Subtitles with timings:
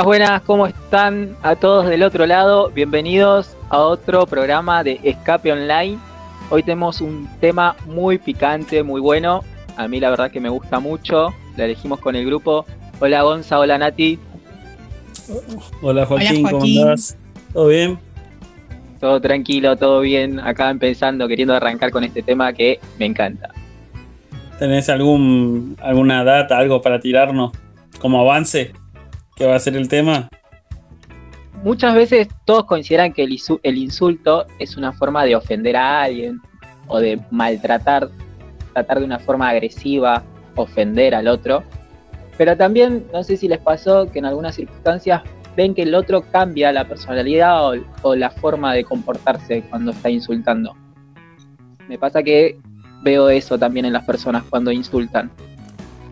[0.00, 2.70] Buenas, buenas, ¿cómo están a todos del otro lado?
[2.70, 5.98] Bienvenidos a otro programa de Escape Online.
[6.48, 9.44] Hoy tenemos un tema muy picante, muy bueno.
[9.76, 11.34] A mí la verdad que me gusta mucho.
[11.58, 12.64] La elegimos con el grupo.
[12.98, 14.18] Hola Gonza, hola Nati.
[15.82, 17.18] Hola Joaquín, ¿cómo andás?
[17.52, 17.98] ¿Todo bien?
[19.00, 20.40] Todo tranquilo, todo bien.
[20.40, 23.50] Acá empezando, queriendo arrancar con este tema que me encanta.
[24.58, 27.52] ¿Tenés algún, alguna data, algo para tirarnos
[28.00, 28.72] como avance?
[29.40, 30.28] ¿Qué va a ser el tema?
[31.64, 36.42] Muchas veces todos consideran que el, insulto es una forma de ofender a alguien
[36.88, 38.10] o de maltratar,
[38.74, 40.22] tratar de una forma agresiva,
[40.56, 41.64] ofender al otro.
[42.36, 45.22] Pero también, no sé si les pasó que en algunas circunstancias
[45.56, 50.76] ven que el otro cambia la personalidad o, la forma de comportarse cuando está insultando.
[51.88, 52.58] Me pasa que
[53.02, 55.30] veo eso también en las personas cuando insultan.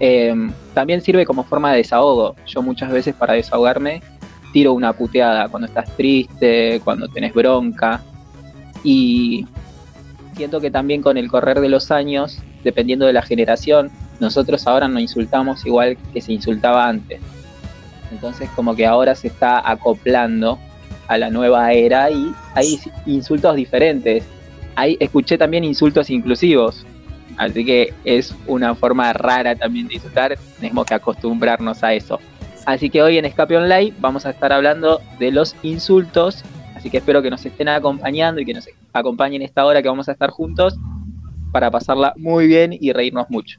[0.00, 2.36] Em, también sirve como forma de desahogo.
[2.46, 4.02] Yo muchas veces para desahogarme
[4.52, 8.00] tiro una puteada cuando estás triste, cuando tenés bronca.
[8.84, 9.46] Y
[10.34, 13.90] siento que también con el correr de los años, dependiendo de la generación,
[14.20, 17.20] nosotros ahora no insultamos igual que se insultaba antes.
[18.12, 20.58] Entonces como que ahora se está acoplando
[21.08, 24.24] a la nueva era y hay insultos diferentes.
[24.76, 26.86] Ahí escuché también insultos inclusivos.
[27.38, 30.36] Así que es una forma rara también de insultar.
[30.60, 32.18] Tenemos que acostumbrarnos a eso.
[32.66, 36.42] Así que hoy en Escape Online vamos a estar hablando de los insultos.
[36.74, 40.08] Así que espero que nos estén acompañando y que nos acompañen esta hora que vamos
[40.08, 40.76] a estar juntos
[41.52, 43.58] para pasarla muy bien y reírnos mucho.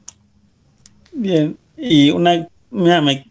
[1.12, 2.46] Bien, y una.
[2.70, 3.24] Mira, me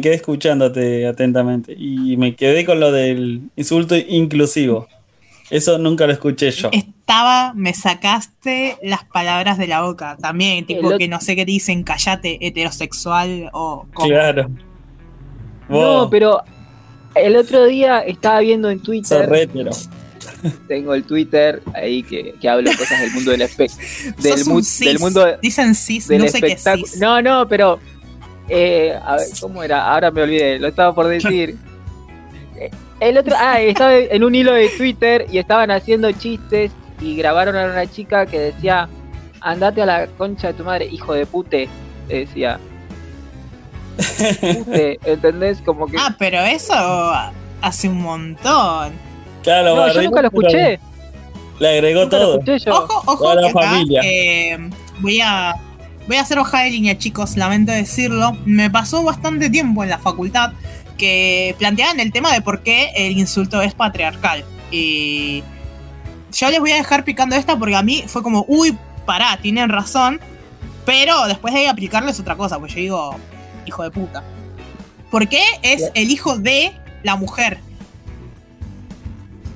[0.00, 4.88] quedé escuchándote atentamente y me quedé con lo del insulto inclusivo.
[5.50, 6.70] Eso nunca lo escuché yo.
[6.72, 10.16] Estaba, me sacaste las palabras de la boca.
[10.20, 13.86] También, tipo que no sé qué dicen, callate, heterosexual o.
[13.92, 14.48] Claro.
[15.68, 16.42] No, pero
[17.14, 19.28] el otro día estaba viendo en Twitter.
[20.68, 24.14] Tengo el Twitter ahí que, que hablo cosas del mundo del espectáculo.
[24.78, 25.26] Del, mundo.
[25.42, 26.98] Dicen cis, no sé qué cis.
[26.98, 27.78] No, no, pero.
[28.48, 29.92] Eh, a ver, ¿cómo era?
[29.92, 31.56] Ahora me olvidé, lo estaba por decir.
[33.00, 37.56] El otro, ah, estaba en un hilo de Twitter y estaban haciendo chistes y grabaron
[37.56, 38.88] a una chica que decía,
[39.40, 41.68] andate a la concha de tu madre, hijo de pute,
[42.08, 42.60] decía.
[45.04, 45.62] ¿entendés?
[45.62, 45.96] Como que...
[45.98, 46.74] Ah, pero eso
[47.62, 48.92] hace un montón.
[49.42, 50.78] Claro, no, yo nunca lo escuché.
[51.58, 52.40] Le agregó todo.
[52.68, 54.00] Ojo, ojo, la familia.
[54.04, 54.58] Eh,
[55.00, 55.54] voy a
[56.06, 58.36] voy a hacer hoja de línea, chicos, lamento decirlo.
[58.44, 60.52] Me pasó bastante tiempo en la facultad
[61.00, 64.44] que planteaban el tema de por qué el insulto es patriarcal.
[64.70, 65.42] Y
[66.30, 69.70] yo les voy a dejar picando esta porque a mí fue como, uy, pará, tienen
[69.70, 70.20] razón.
[70.84, 73.16] Pero después de aplicarles otra cosa, pues yo digo,
[73.64, 74.22] hijo de puta.
[75.10, 76.72] ¿Por qué es el hijo de
[77.02, 77.60] la mujer?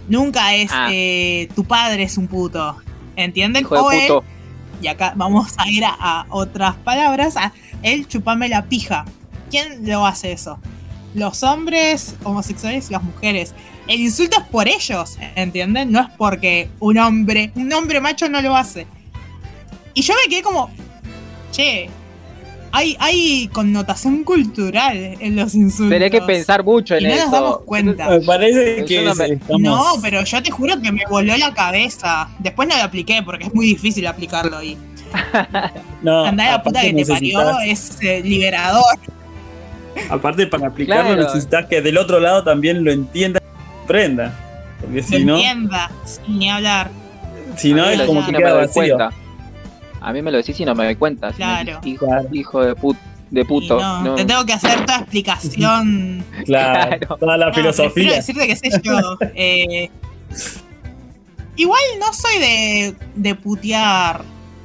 [0.08, 0.88] Nunca es ah.
[0.90, 2.76] eh, tu padre es un puto.
[3.16, 3.62] ¿Entienden?
[3.64, 4.24] Hijo de puto.
[4.80, 7.36] y acá vamos a ir a, otras palabras.
[7.36, 9.04] A él chupame la pija.
[9.50, 10.58] ¿Quién lo hace eso?
[11.14, 13.54] Los hombres homosexuales y las mujeres.
[13.86, 15.92] El insulto es por ellos, ¿entienden?
[15.92, 18.86] No es porque un hombre, un hombre macho no lo hace.
[19.94, 20.70] Y yo me quedé como,
[21.52, 21.88] che,
[22.74, 25.90] hay, connotación cultural en los insultos.
[25.90, 28.08] Tenés que pensar mucho en y no nos damos cuenta.
[28.08, 29.12] Me parece que.
[29.58, 32.28] No, pero yo te juro que me voló la cabeza.
[32.38, 34.76] Después no lo apliqué porque es muy difícil aplicarlo ahí.
[36.02, 38.98] no, Andar a la puta que te parió es eh, liberador.
[40.10, 44.32] Aparte, para aplicarlo necesitas que del otro lado también lo entienda y prenda.
[44.80, 45.36] Porque si no.
[45.36, 46.90] Entienda, sin ni hablar.
[47.56, 48.98] Si no, es como que queda vacío.
[50.00, 51.32] A mí me lo decís y no me doy cuenta.
[51.32, 51.80] Claro.
[51.84, 52.74] hijo, hijo de,
[53.30, 53.80] de puto.
[53.80, 56.24] No, Te tengo que hacer toda explicación.
[56.44, 57.92] claro, toda la filosofía.
[57.94, 59.16] Quiero decirte que sé yo.
[59.34, 59.90] Eh,
[61.56, 64.22] igual no soy de, de putear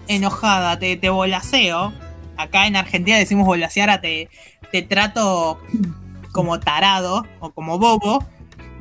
[0.10, 1.94] enojada, te, te volaseo.
[2.40, 4.30] Acá en Argentina decimos volasear a te,
[4.72, 5.60] te trato
[6.32, 8.26] como tarado o como bobo.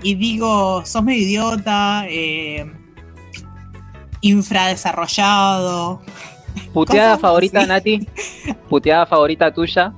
[0.02, 2.72] Y digo, sos medio idiota, eh,
[4.20, 6.00] infradesarrollado,
[6.72, 8.06] ¿Puteada favorita, Nati?
[8.68, 9.92] ¿Puteada favorita tuya?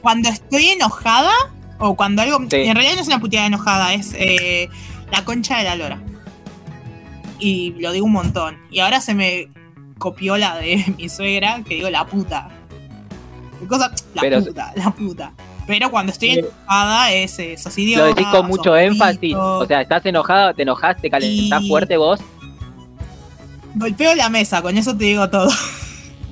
[0.00, 1.32] Cuando estoy enojada
[1.78, 2.38] o cuando algo.
[2.50, 4.68] En realidad no es una puteada enojada, es eh,
[5.10, 6.02] la concha de la lora.
[7.38, 8.58] Y lo digo un montón.
[8.70, 9.48] Y ahora se me
[10.02, 12.48] copió la de mi suegra, que digo la puta.
[13.68, 15.32] Cosa, la puta, la puta.
[15.68, 17.70] Pero cuando estoy enojada es eso.
[17.96, 19.36] Lo decís con mucho énfasis.
[19.36, 22.18] O sea, estás enojada, te enojaste, calentás fuerte vos
[23.76, 25.48] Golpeo la mesa, con eso te digo todo.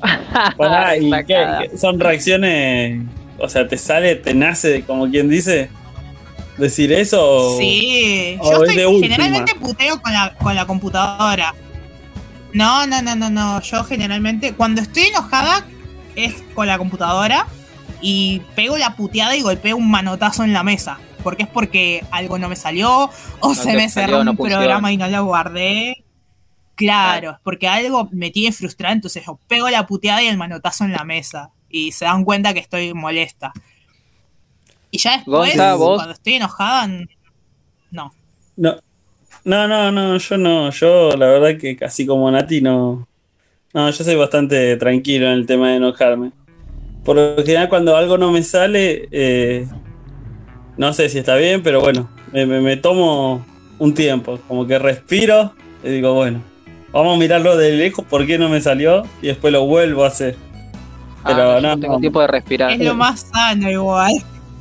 [1.00, 3.02] ¿y qué, son reacciones
[3.38, 5.70] o sea, te sale, te nace, como quien dice,
[6.58, 7.56] decir eso?
[7.56, 11.54] sí, yo estoy, generalmente puteo con la, con la computadora.
[12.52, 13.60] No, no, no, no, no.
[13.62, 15.64] Yo generalmente, cuando estoy enojada,
[16.16, 17.46] es con la computadora
[18.00, 20.98] y pego la puteada y golpeo un manotazo en la mesa.
[21.22, 23.10] Porque es porque algo no me salió
[23.40, 26.04] o se me cerró un programa y no lo guardé.
[26.74, 30.92] Claro, porque algo me tiene frustrada, entonces yo pego la puteada y el manotazo en
[30.92, 31.50] la mesa.
[31.68, 33.52] Y se dan cuenta que estoy molesta.
[34.90, 36.88] Y ya después, cuando estoy enojada,
[37.90, 38.14] no.
[38.56, 38.76] No,
[39.44, 40.70] no, no, no, yo no.
[40.70, 43.06] Yo la verdad que casi como Nati no.
[43.72, 46.32] No, yo soy bastante tranquilo en el tema de enojarme.
[47.04, 49.66] Por lo general cuando algo no me sale, eh,
[50.76, 53.44] no sé si está bien, pero bueno, me, tomo
[53.78, 55.54] un tiempo, como que respiro
[55.84, 56.42] y digo, bueno,
[56.92, 59.04] vamos a mirarlo de lejos, ¿por qué no me salió?
[59.22, 60.36] Y después lo vuelvo a hacer.
[61.24, 62.72] Pero ah, no, no, tengo tiempo de respirar.
[62.72, 64.12] Es lo más sano igual.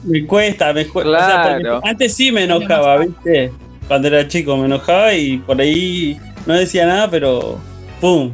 [0.04, 1.80] Me cuesta, me cuesta.
[1.84, 3.52] antes sí me enojaba, ¿viste?
[3.90, 7.58] Cuando era chico me enojaba y por ahí no decía nada, pero
[8.00, 8.32] ¡pum!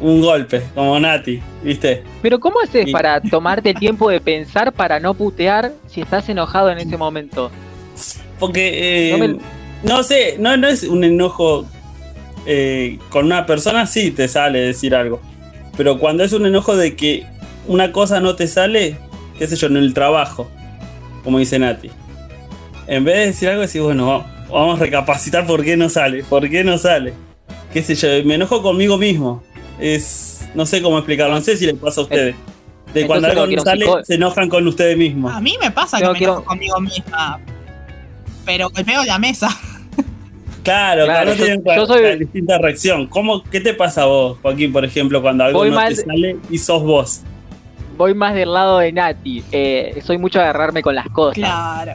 [0.00, 2.02] Un golpe, como Nati, ¿viste?
[2.20, 6.68] Pero ¿cómo haces para tomarte el tiempo de pensar para no putear si estás enojado
[6.70, 7.52] en ese momento?
[8.40, 9.38] Porque, eh,
[9.84, 11.64] no, sé, no, no es un enojo
[12.44, 15.20] eh, con una persona, sí te sale decir algo.
[15.76, 17.24] Pero cuando es un enojo de que
[17.68, 18.96] una cosa no te sale,
[19.38, 20.50] qué sé yo, en el trabajo,
[21.22, 21.88] como dice Nati.
[22.88, 26.48] En vez de decir algo, decís, bueno, vamos a recapacitar por qué no sale, por
[26.48, 27.14] qué no sale.
[27.72, 29.42] Qué sé yo, me enojo conmigo mismo.
[29.78, 32.36] Es, no sé cómo explicarlo, no sé si les pasa a ustedes.
[32.94, 35.34] De cuando algo no sale, se enojan con ustedes mismos.
[35.34, 37.40] A mí me pasa que me enojo conmigo misma.
[38.44, 39.48] Pero golpeo la mesa.
[40.62, 42.18] Claro, claro, no tienen yo soy...
[42.18, 43.06] distinta reacción.
[43.06, 46.58] ¿Cómo, ¿Qué te pasa a vos, Joaquín, por ejemplo, cuando algo no te sale y
[46.58, 47.22] sos vos?
[47.96, 49.42] voy más del lado de Nati.
[49.50, 51.34] Eh, soy mucho a agarrarme con las cosas.
[51.34, 51.94] Claro.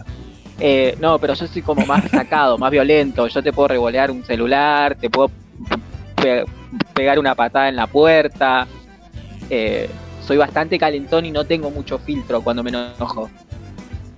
[0.63, 3.27] Eh, no, pero yo soy como más sacado, más violento.
[3.27, 5.31] Yo te puedo revolear un celular, te puedo
[6.93, 8.67] pegar una patada en la puerta.
[9.49, 9.89] Eh,
[10.23, 13.27] soy bastante calentón y no tengo mucho filtro cuando me enojo.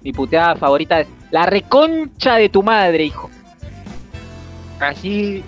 [0.03, 3.29] Mi puteada favorita es la reconcha de tu madre, hijo.
[4.81, 5.45] Así,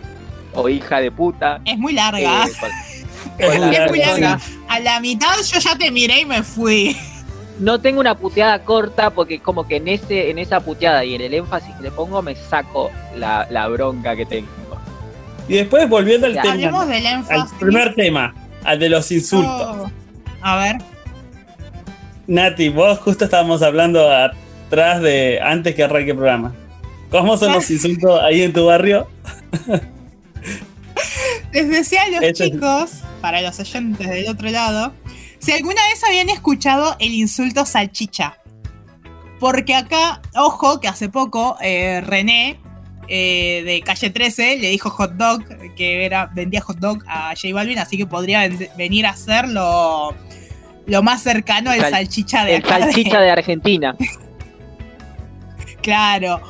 [0.54, 1.60] o hija de puta.
[1.66, 2.46] Es muy larga.
[3.38, 4.40] es muy larga.
[4.70, 6.96] A la mitad yo ya te miré y me fui.
[7.60, 11.22] No tengo una puteada corta porque como que en ese en esa puteada y en
[11.22, 14.50] el énfasis que le pongo me saco la, bronca que tengo.
[15.48, 16.82] Y después volviendo al tema,
[17.30, 19.78] al primer tema, al de los insultos.
[19.78, 19.92] Oh.
[20.42, 20.78] A ver.
[22.28, 26.54] Nati, vos justo estábamos hablando atrás de antes que arranque el programa.
[27.10, 29.08] ¿Cómo son los insultos ahí en tu barrio?
[31.54, 32.92] Les decía a los chicos
[33.22, 34.94] para los oyentes del otro lado,
[35.46, 38.38] si alguna vez habían escuchado el insulto salchicha.
[39.40, 42.60] Porque acá, ojo, que hace poco eh, René
[43.08, 45.44] eh, de calle 13 le dijo hot dog,
[45.76, 50.16] que era, vendía hot dog a J Balvin, así que podría venir a ser lo,
[51.04, 53.96] más cercano al salchicha de El salchicha de Argentina.
[55.84, 56.42] claro.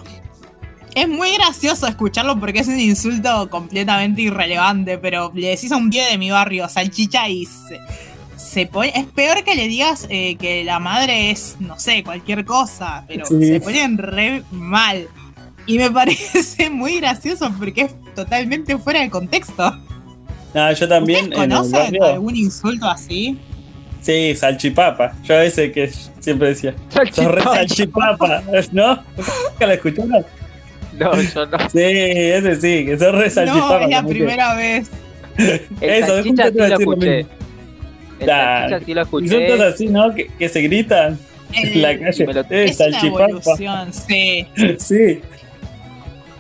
[0.93, 5.89] Es muy gracioso escucharlo porque es un insulto completamente irrelevante, pero le decís a un
[5.89, 7.81] pie de mi barrio salchicha y se,
[8.71, 8.91] pone.
[8.95, 13.25] Es peor que le digas eh, que la madre es, no sé, cualquier cosa, pero
[13.25, 15.07] se ponen re mal.
[15.65, 19.77] Y me parece muy gracioso porque es totalmente fuera de contexto.
[20.53, 21.31] No, yo también.
[21.31, 23.37] ¿Conocen algún insulto así?
[24.01, 25.13] Sí, salchipapa.
[25.23, 26.75] Yo a veces que siempre decía.
[26.89, 27.55] Salchipapa.
[27.55, 29.03] salchipapa, ¿no?
[29.17, 30.25] ¿Nunca la escucharon?
[30.93, 31.57] No, yo no.
[31.69, 34.89] Sí, ese sí, que son re No, es la primera vez.
[35.81, 37.25] Eso, sí lo escuché.
[38.19, 39.49] El sí lo escuché.
[39.49, 40.13] Son así, ¿no?
[40.13, 41.19] Que, que se gritan
[41.53, 42.25] en la calle.
[42.25, 42.41] Lo...
[42.41, 44.47] Eh, es una evolución, sí.
[44.79, 45.21] sí.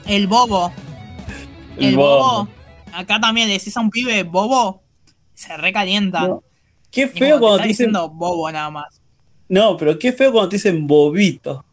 [0.07, 0.71] El bobo.
[1.77, 2.47] El, bobo.
[2.93, 4.81] Acá también le decís a un pibe bobo,
[5.33, 6.39] se recalienta.
[6.91, 7.91] Qué feo cuando te dicen.
[7.91, 9.01] bobo nada más.
[9.49, 11.65] No, pero qué feo cuando te dicen bobito.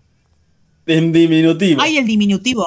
[0.84, 1.80] En diminutivo.
[1.80, 2.66] Ay, el diminutivo.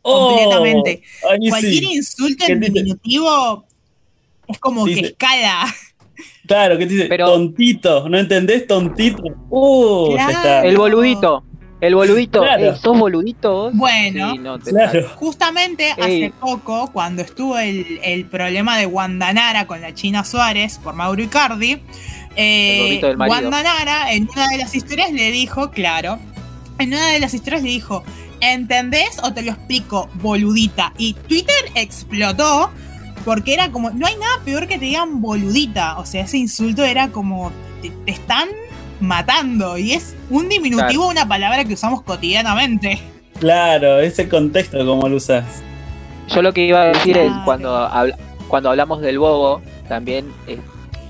[0.00, 1.02] Oh, completamente.
[1.48, 3.64] Cualquier insulto en diminutivo
[4.48, 5.66] es como que escala.
[6.46, 8.66] Claro, que te dice tontito, ¿no entendés?
[8.66, 9.22] Tontito.
[9.48, 10.16] Uh,
[10.64, 11.44] El boludito.
[11.80, 12.40] El boludito.
[12.40, 12.76] Claro.
[12.76, 13.70] ¿Sos boludito?
[13.72, 14.34] Bueno,
[15.16, 21.22] justamente hace poco, cuando estuvo el, problema de Guandanara con la China Suárez por Mauro
[21.22, 21.80] Icardi,
[22.36, 26.18] eh, Guandanara en una de las historias le dijo, claro,
[26.78, 28.04] en una de las historias le dijo,
[28.40, 30.92] ¿entendés o te lo explico, boludita?
[30.98, 32.70] Y Twitter explotó
[33.24, 35.98] porque era como, no hay nada peor que te digan boludita.
[35.98, 38.48] O sea, ese insulto era como, te, están
[39.00, 39.78] matando.
[39.78, 43.00] Y es un diminutivo una palabra que usamos cotidianamente.
[43.38, 45.44] Claro, ese contexto como lo usas.
[46.28, 47.90] Yo lo que iba a decir es cuando,
[48.48, 50.32] cuando hablamos del bobo, también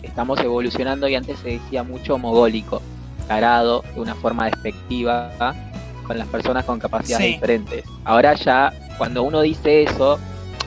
[0.02, 2.82] estamos evolucionando y antes se decía mucho mogólico,
[3.28, 5.30] tarado, de una forma despectiva
[6.06, 7.84] con las personas con capacidades diferentes.
[8.04, 10.18] Ahora ya, cuando uno dice eso,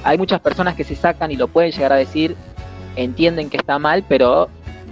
[0.05, 2.35] hay muchas personas que se sacan y lo pueden llegar a decir,
[2.95, 4.49] entienden que está mal, pero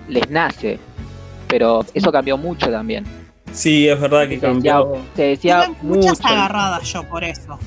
[0.10, 0.80] les nace.
[1.48, 3.06] Pero eso cambió mucho también.
[3.52, 4.98] Sí, es verdad que cambió.
[5.16, 7.60] se decía muchas agarradas yo por eso.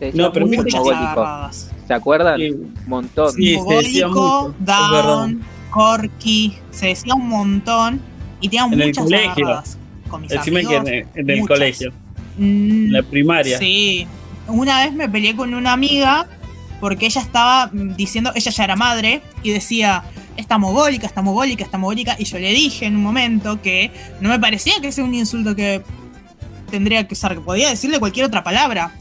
[0.00, 1.70] Se decía no, pero muchas agarradas.
[1.86, 2.40] ¿Se acuerdan?
[2.40, 3.30] Un montón.
[3.30, 4.52] Sí, se decía mucho.
[4.58, 8.00] Down, Corky, se decía un montón
[8.40, 9.78] y tenía muchas agarradas.
[10.08, 11.92] Con mis amigos, que en el, colegio.
[12.36, 13.58] En la primaria.
[13.58, 14.08] Sí.
[14.48, 16.26] Una vez me peleé con una amiga
[16.80, 20.04] porque ella estaba diciendo, ella ya era madre y decía,
[20.36, 22.16] está mogólica, está mogólica, está mogólica.
[22.18, 23.90] Y yo le dije en un momento que
[24.20, 25.82] no me parecía que sea un insulto que
[26.70, 28.92] tendría que usar, que podía decirle cualquier otra palabra.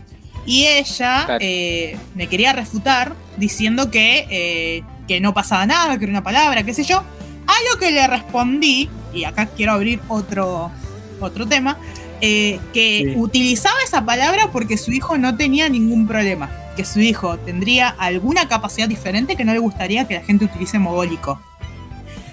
[0.45, 6.11] Y ella eh, me quería refutar diciendo que, eh, que no pasaba nada, que era
[6.11, 6.97] una palabra, qué sé yo.
[6.97, 10.71] A lo que le respondí, y acá quiero abrir otro,
[11.19, 11.77] otro tema,
[12.25, 17.37] eh, que utilizaba esa palabra porque su hijo no tenía ningún problema que su hijo
[17.37, 21.41] tendría alguna capacidad diferente que no le gustaría que la gente utilice mogólico.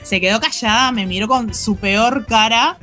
[0.02, 2.78] Se quedó callada, me miró con su peor cara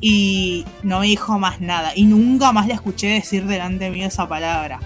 [0.00, 1.92] y no me dijo más nada.
[1.94, 4.80] Y nunca más le escuché decir delante mío esa palabra.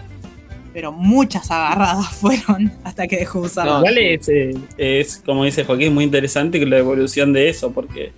[0.72, 3.78] Pero muchas agarradas fueron hasta que dejó usarla.
[3.78, 8.12] igual eh, es, como dice Joaquín, muy interesante la evolución de eso, porque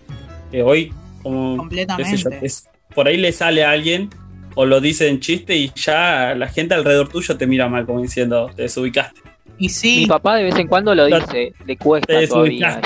[0.52, 1.56] eh, hoy, como.
[1.56, 2.48] Completamente.
[2.94, 4.10] Por ahí le sale a alguien
[4.54, 8.00] o lo dice en chiste y ya la gente alrededor tuyo te mira mal, como
[8.00, 9.20] diciendo, te desubicaste.
[9.58, 10.00] Y sí.
[10.00, 12.80] Mi papá de vez en cuando lo dice, le cuesta todavía.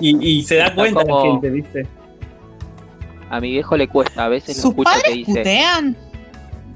[0.00, 1.86] y, se da cuenta la gente, ¿viste?
[3.30, 5.32] A mi viejo le cuesta, a veces ¿Sus lo padres que dice.
[5.32, 5.96] putean?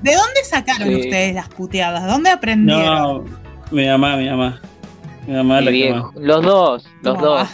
[0.02, 2.06] ¿De dónde sacaron ustedes las puteadas?
[2.06, 2.84] ¿Dónde aprendieron?
[2.84, 3.24] No,
[3.70, 4.60] mi mamá, mi mamá.
[5.26, 6.12] Mi mamá la viejo.
[6.16, 7.48] Los dos, los dos.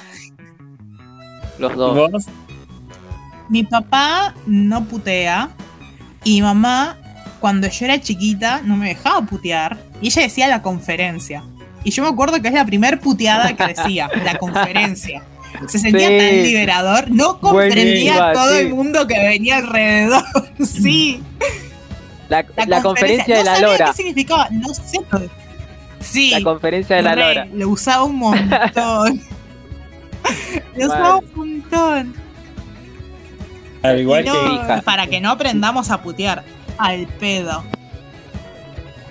[1.58, 2.26] Los dos.
[3.52, 5.50] Mi papá no putea,
[6.24, 6.96] y mi mamá,
[7.38, 9.76] cuando yo era chiquita, no me dejaba putear.
[10.00, 11.44] Y ella decía la conferencia.
[11.84, 15.22] Y yo me acuerdo que es la primer puteada que decía, la conferencia.
[15.68, 20.24] Se sentía tan liberador, no comprendía a todo el mundo que venía alrededor.
[20.64, 21.22] sí.
[22.30, 22.46] La,
[22.80, 23.84] conferencia, de la no Lora.
[23.88, 24.48] ¿Qué significaba?
[24.50, 24.98] No sé.
[26.00, 26.30] Sí.
[26.30, 27.46] La conferencia de la Lora.
[27.52, 29.20] Lo usaba un montón.
[30.74, 32.22] lo usaba un montón.
[33.82, 36.44] Al igual que Para que no aprendamos a putear.
[36.78, 37.62] Al pedo.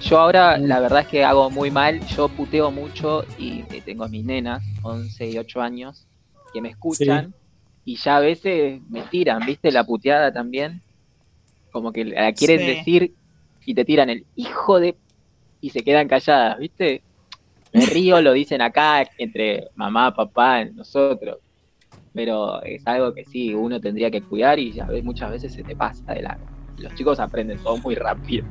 [0.01, 4.08] Yo ahora la verdad es que hago muy mal, yo puteo mucho y tengo a
[4.08, 6.08] mis nenas, 11 y 8 años,
[6.54, 7.34] que me escuchan
[7.86, 9.72] y ya a veces me tiran, ¿viste?
[9.72, 10.82] La puteada también.
[11.72, 13.13] Como que la quieren decir
[13.66, 14.96] y te tiran el hijo de...
[15.62, 17.04] y se quedan calladas, ¿viste?
[17.72, 21.38] Me río, lo dicen acá entre mamá, papá, nosotros
[22.13, 25.63] pero es algo que sí, uno tendría que cuidar y ya ves, muchas veces se
[25.63, 26.46] te pasa de largo.
[26.77, 28.46] Los chicos aprenden todo muy rápido.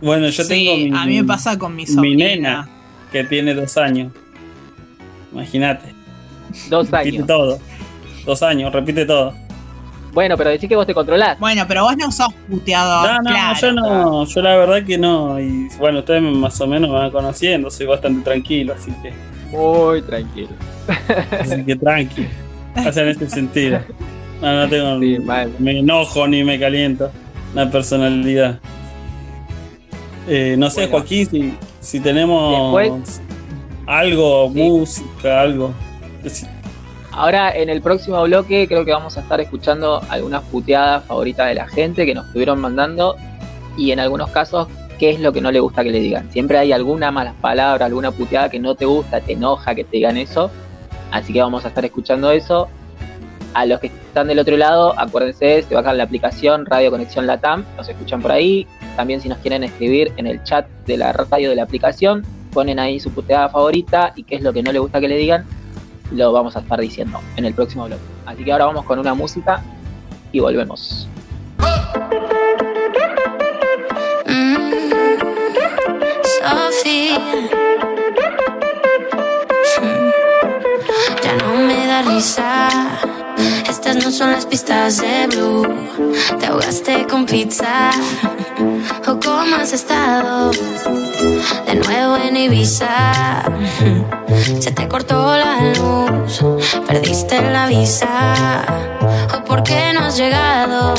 [0.00, 2.68] Bueno, yo tengo a mí me pasa con mi Mi nena,
[3.10, 4.12] que tiene dos años.
[5.32, 5.94] Imagínate.
[6.68, 7.04] Dos años.
[7.06, 7.58] Repite todo.
[8.26, 9.34] Dos años, repite todo.
[10.12, 11.38] Bueno, pero decís que vos te controlás.
[11.38, 13.22] Bueno, pero vos no sos puteador.
[13.22, 15.38] No, no, yo no, yo la verdad que no.
[15.38, 19.12] Y bueno, ustedes más o menos me van conociendo, soy bastante tranquilo, así que.
[19.50, 20.50] Muy tranquilo.
[21.38, 22.28] Así que tranquilo.
[22.76, 23.80] O sea, en este sentido.
[24.40, 24.98] No, no tengo.
[25.58, 27.10] Me enojo ni me caliento.
[27.54, 28.60] La personalidad.
[30.28, 33.20] Eh, no sé, Joaquín, si, si tenemos
[33.86, 35.72] algo, música, algo.
[37.12, 41.54] Ahora en el próximo bloque creo que vamos a estar escuchando algunas puteadas favoritas de
[41.54, 43.16] la gente que nos estuvieron mandando
[43.78, 44.68] y en algunos casos
[44.98, 46.30] qué es lo que no le gusta que le digan.
[46.32, 49.98] Siempre hay alguna mala palabra, alguna puteada que no te gusta, te enoja que te
[49.98, 50.50] digan eso
[51.10, 52.68] Así que vamos a estar escuchando eso.
[53.54, 57.64] A los que están del otro lado, acuérdense, se bajan la aplicación Radio Conexión Latam,
[57.76, 58.66] nos escuchan por ahí.
[58.96, 62.22] También si nos quieren escribir en el chat de la radio de la aplicación,
[62.52, 65.16] ponen ahí su puteada favorita y qué es lo que no le gusta que le
[65.16, 65.46] digan,
[66.10, 67.98] lo vamos a estar diciendo en el próximo blog.
[68.26, 69.62] Así que ahora vamos con una música
[70.32, 71.08] y volvemos.
[82.16, 85.66] Estas no son las pistas de Blue.
[86.40, 87.90] Te ahogaste con pizza.
[89.06, 90.50] ¿O cómo has estado?
[91.66, 93.42] de nuevo en Ibiza.
[94.60, 96.42] Se te cortó la luz,
[96.86, 98.64] perdiste la visa.
[99.34, 100.94] ¿O por qué no has llegado?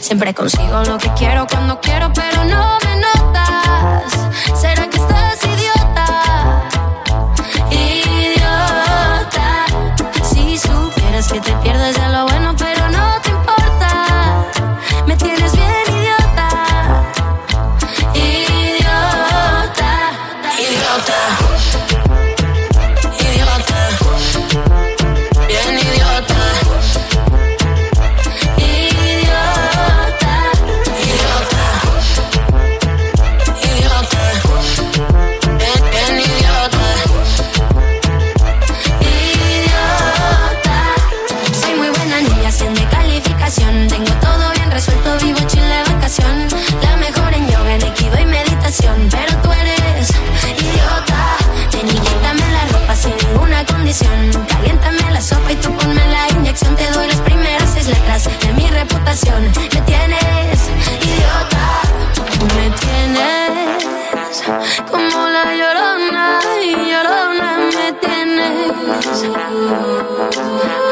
[0.00, 4.12] siempre consigo lo que quiero cuando quiero, pero no me notas.
[4.60, 5.47] ¿Será que estás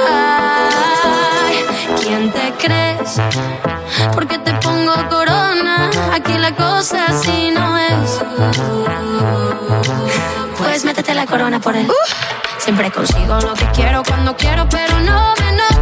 [0.09, 1.65] Ay,
[2.03, 3.21] ¿quién te crees?
[4.13, 5.91] Porque te pongo corona.
[6.13, 8.21] Aquí la cosa así no es.
[10.59, 11.89] Pues métete la corona por él.
[12.59, 15.76] Siempre consigo lo que quiero cuando quiero, pero no me notas.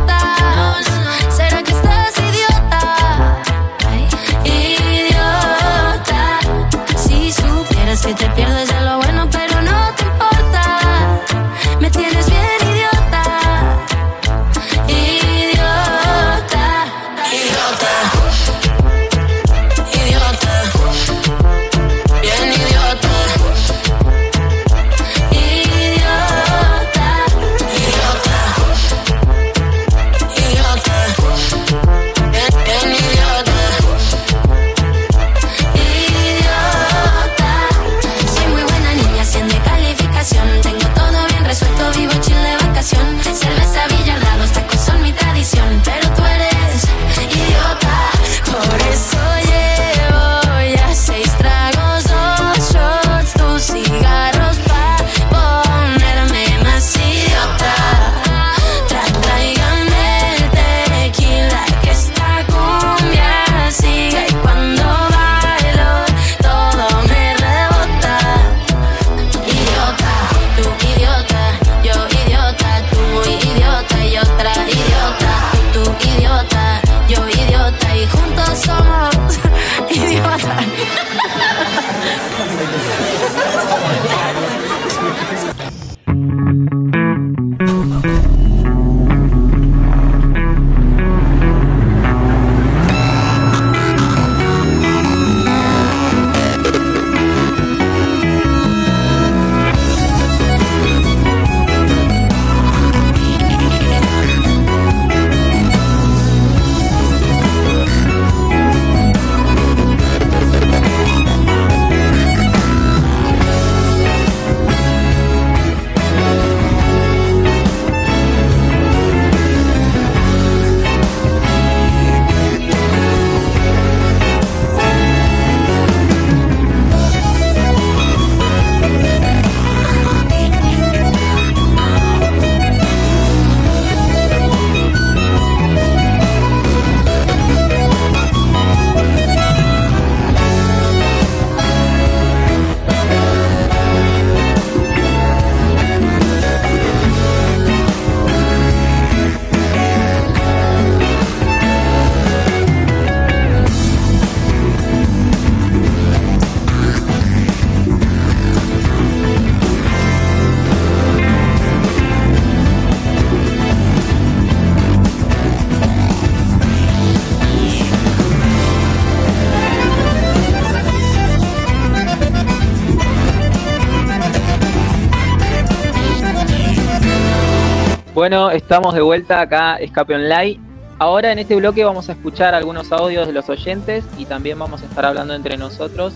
[178.24, 180.58] Bueno, estamos de vuelta acá, Escape Online.
[180.98, 184.82] Ahora en este bloque vamos a escuchar algunos audios de los oyentes y también vamos
[184.82, 186.14] a estar hablando entre nosotros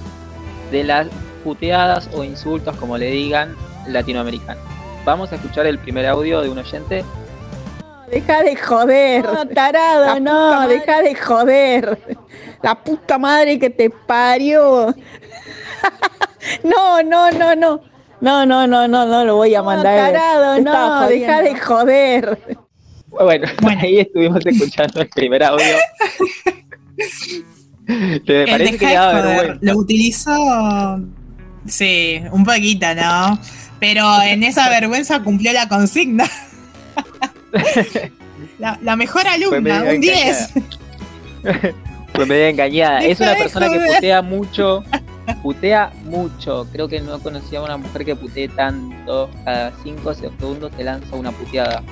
[0.71, 1.09] de las
[1.45, 3.55] puteadas o insultos, como le digan,
[3.87, 4.65] latinoamericanos.
[5.05, 7.05] Vamos a escuchar el primer audio de un oyente.
[8.11, 9.25] Deja de joder.
[9.27, 11.99] No, tarado, no, deja de joder.
[12.63, 14.95] La puta madre que te parió.
[16.65, 17.98] no, no, no, no.
[18.21, 20.13] No, no, no, no, no lo voy a mandar.
[20.13, 22.39] Tarado, no, deja de joder.
[23.11, 23.49] Bueno,
[23.81, 25.65] ahí estuvimos escuchando el primer audio.
[28.27, 29.59] ¿Te parece que vergüenza?
[29.63, 31.01] Lo utilizo.
[31.67, 33.39] Sí, un poquito, ¿no?
[33.81, 36.27] Pero en esa vergüenza cumplió la consigna.
[38.59, 40.51] la, mejor alumna, un 10.
[42.13, 43.01] Fue medio engañada.
[43.01, 44.85] es una persona que putea mucho.
[45.43, 46.67] Putea mucho.
[46.73, 49.31] Creo que no conocía a una mujer que putee tanto.
[49.45, 51.83] Cada 5 segundos te lanza una puteada.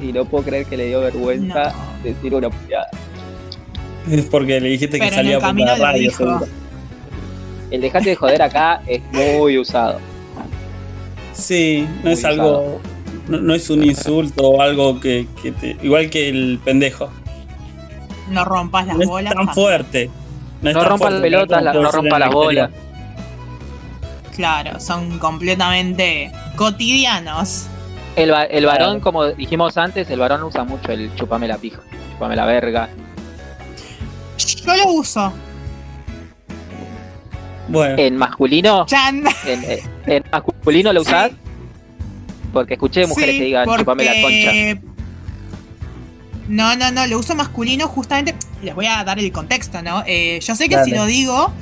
[0.00, 2.88] Y no puedo creer que le dio vergüenza decir una puteada.
[4.10, 6.10] Es porque le dijiste que salía por la radio,
[7.70, 9.98] El dejate de joder acá es muy usado.
[11.32, 12.80] Sí, no es algo.
[13.28, 15.26] No, es un insulto o algo que,
[15.60, 15.76] te.
[15.82, 17.10] Igual que el pendejo.
[18.30, 19.32] No rompas las no bolas.
[19.32, 20.10] Es tan fuerte.
[20.72, 22.70] No, rompas las pelotas, no rompas las bolas.
[24.34, 27.66] Claro, son completamente cotidianos.
[28.16, 31.80] El, el varón, como dijimos antes, el varón usa mucho el chupame la pija,
[32.12, 32.88] chupame la verga.
[34.38, 35.32] Yo lo uso.
[37.68, 37.96] Bueno.
[37.98, 38.86] En masculino.
[39.46, 41.32] En, en, masculino lo usás.
[42.52, 44.93] Porque escuché mujeres que digan chupame la concha.
[46.48, 48.34] No, no, no, lo uso masculino justamente.
[48.62, 50.02] Les voy a dar el contexto, ¿no?
[50.06, 51.52] Eh, yo sé que si lo digo,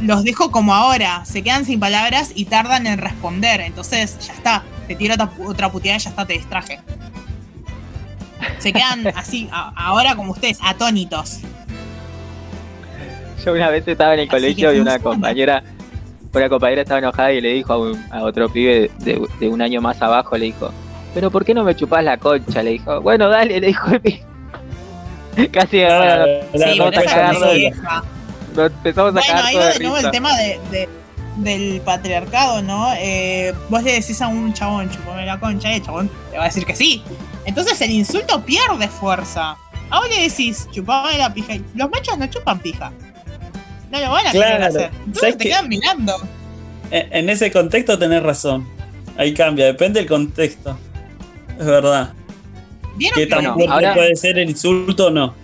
[0.00, 1.24] los dejo como ahora.
[1.24, 3.60] Se quedan sin palabras y tardan en responder.
[3.60, 4.62] Entonces, ya está.
[4.86, 5.14] Te tiro
[5.46, 6.80] otra, puteada y ya está, te distraje.
[8.58, 11.40] Se quedan así, ahora como ustedes, atónitos.
[13.44, 15.62] Yo una vez estaba en el colegio y una compañera,
[16.32, 20.36] una compañera estaba enojada y le dijo a, otro pibe de, un año más abajo,
[20.38, 20.72] le dijo,
[21.14, 22.62] pero ¿por qué no me chupás la concha?
[22.62, 24.20] Le dijo, bueno, dale, le dijo el
[25.50, 27.34] Casi bueno, empezamos a cagar
[28.56, 30.88] empezamos a bueno, ahí de nuevo el tema de,
[31.38, 32.92] del patriarcado, ¿no?
[32.98, 36.44] Eh, vos le decís a un chabón, chupame la concha, y el chabón te va
[36.44, 37.02] a decir que sí.
[37.44, 39.56] Entonces el insulto pierde fuerza.
[39.90, 41.54] Ahora le decís, chupame la pija.
[41.74, 42.92] Los machos no chupan pija.
[43.90, 44.66] No lo van a claro.
[44.66, 44.90] hacer.
[45.04, 46.14] Entonces te quedan mirando.
[46.90, 48.66] En ese contexto tenés razón.
[49.16, 50.78] Ahí cambia, depende del contexto.
[51.58, 52.12] Es verdad.
[53.14, 55.34] ¿Qué tan fuerte puede ser el insulto o no?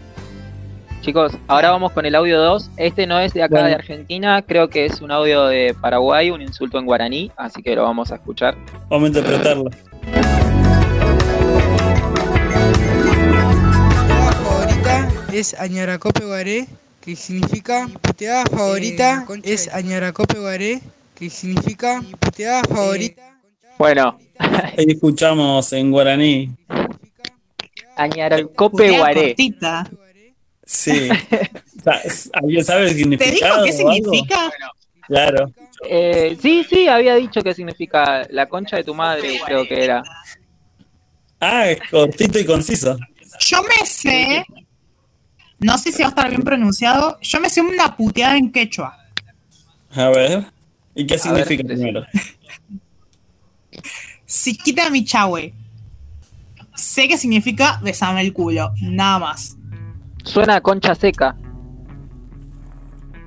[1.01, 2.70] Chicos, ahora vamos con el audio 2.
[2.77, 6.42] Este no es de acá de Argentina, creo que es un audio de Paraguay, un
[6.42, 8.55] insulto en guaraní, así que lo vamos a escuchar.
[8.88, 9.70] Vamos a interpretarlo.
[14.42, 16.66] favorita es Añaracope Guaré
[17.01, 20.81] que significa mi puteada favorita eh, es Añaracope Guaré,
[21.14, 23.39] que significa mi puteada favorita.
[23.81, 26.55] Bueno, ahí escuchamos en guaraní.
[27.97, 29.35] Añaracope Guaré.
[30.66, 31.09] Sí.
[32.35, 33.64] ¿Alguien sabe el significado?
[33.64, 34.53] ¿Te dijo qué significa?
[35.07, 35.51] claro.
[35.88, 40.03] Eh, sí, sí, había dicho que significa la concha de tu madre, creo que era.
[41.40, 42.99] Ah, es cortito y conciso.
[43.38, 44.45] Yo me sé
[45.59, 47.19] no sé si va a estar bien pronunciado.
[47.23, 48.95] Yo me sé una puteada en quechua.
[49.93, 50.45] A ver.
[50.95, 52.05] ¿Y qué significa primero?
[54.62, 55.53] Quita mi chahue.
[56.75, 59.57] Sé que significa besame el culo, nada más.
[60.25, 61.37] Suena a concha seca.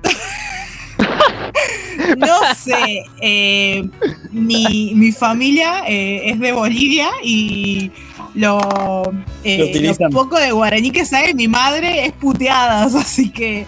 [2.16, 3.04] no sé.
[3.20, 3.88] Eh,
[4.32, 7.92] mi, mi, familia eh, es de Bolivia y
[8.34, 9.12] lo,
[9.44, 13.66] eh, poco de guaraní que sabe mi madre es puteadas, así que.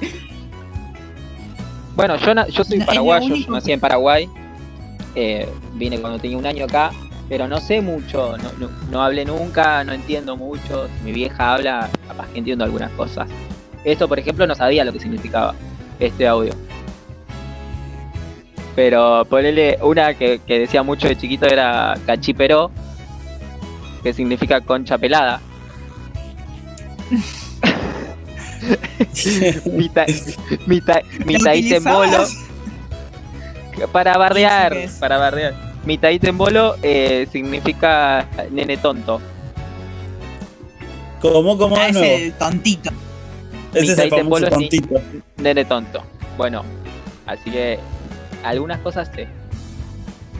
[1.94, 4.28] Bueno, yo, yo soy paraguayo, yo nací en Paraguay.
[5.14, 6.92] Eh, vine cuando tenía un año acá,
[7.28, 10.88] pero no sé mucho, no, no, no hablé nunca, no entiendo mucho.
[11.04, 13.28] mi vieja habla, capaz que entiendo algunas cosas.
[13.84, 15.54] Esto, por ejemplo, no sabía lo que significaba
[15.98, 16.52] este audio.
[18.74, 22.70] Pero ponele una que, que decía mucho de chiquito era cachiperó,
[24.02, 25.40] que significa concha pelada.
[30.66, 31.00] mitad
[31.72, 32.26] en bolo.
[33.92, 35.65] Para bardear, para bardear.
[35.86, 39.20] Mitad en bolo eh, significa nene tonto.
[41.22, 42.90] ¿Cómo, cómo ah, Es el tontito.
[43.72, 45.00] Ese es el famoso tontito.
[45.36, 46.02] Nene tonto.
[46.36, 46.64] Bueno,
[47.24, 47.78] así que
[48.42, 49.28] algunas cosas sé.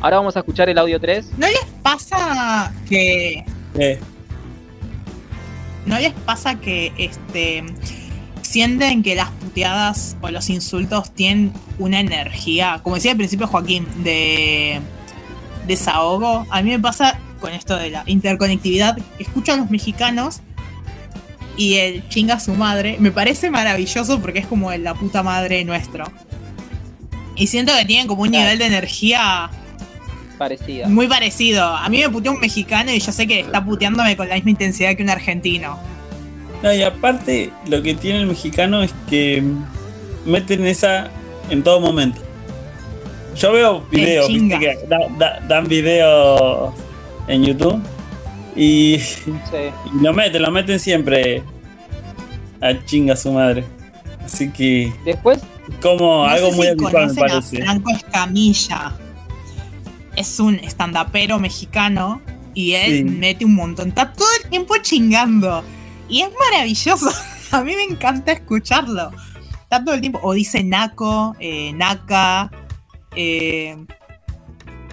[0.00, 1.30] Ahora vamos a escuchar el audio 3.
[1.38, 3.44] ¿No les pasa que
[5.86, 7.64] ¿No les pasa que este
[8.42, 13.86] sienten que las puteadas o los insultos tienen una energía, como decía al principio Joaquín,
[14.02, 14.80] de
[15.66, 16.46] desahogo?
[16.50, 18.98] A mí me pasa con esto de la interconectividad.
[19.18, 20.40] Escucho a los mexicanos
[21.56, 25.64] y el chinga a su madre, me parece maravilloso porque es como la puta madre
[25.64, 26.04] nuestro.
[27.34, 29.50] Y siento que tienen como un nivel de energía
[30.38, 30.88] parecido.
[30.88, 31.64] Muy parecido.
[31.64, 34.50] A mí me puteó un mexicano y yo sé que está puteándome con la misma
[34.50, 35.78] intensidad que un argentino.
[36.62, 39.42] No, y aparte, lo que tiene el mexicano es que
[40.24, 41.10] meten esa
[41.50, 42.25] en todo momento.
[43.38, 44.78] Yo veo videos, viste que
[45.46, 46.72] dan videos
[47.28, 47.82] en YouTube
[48.56, 48.98] y,
[50.00, 51.42] lo meten, lo meten siempre
[52.60, 53.64] a chinga su madre.
[54.24, 54.92] Así que.
[55.04, 55.40] Después.
[55.82, 57.58] Como algo muy habitual, me parece.
[57.58, 58.96] Franco Escamilla.
[60.14, 62.22] Es un estandapero mexicano
[62.54, 63.88] y él mete un montón.
[63.88, 65.62] Está todo el tiempo chingando.
[66.08, 67.10] Y es maravilloso.
[67.50, 69.10] A mí me encanta escucharlo.
[69.62, 70.20] Está todo el tiempo.
[70.22, 72.50] O dice Naco, eh, Naka.
[73.16, 73.76] Eh,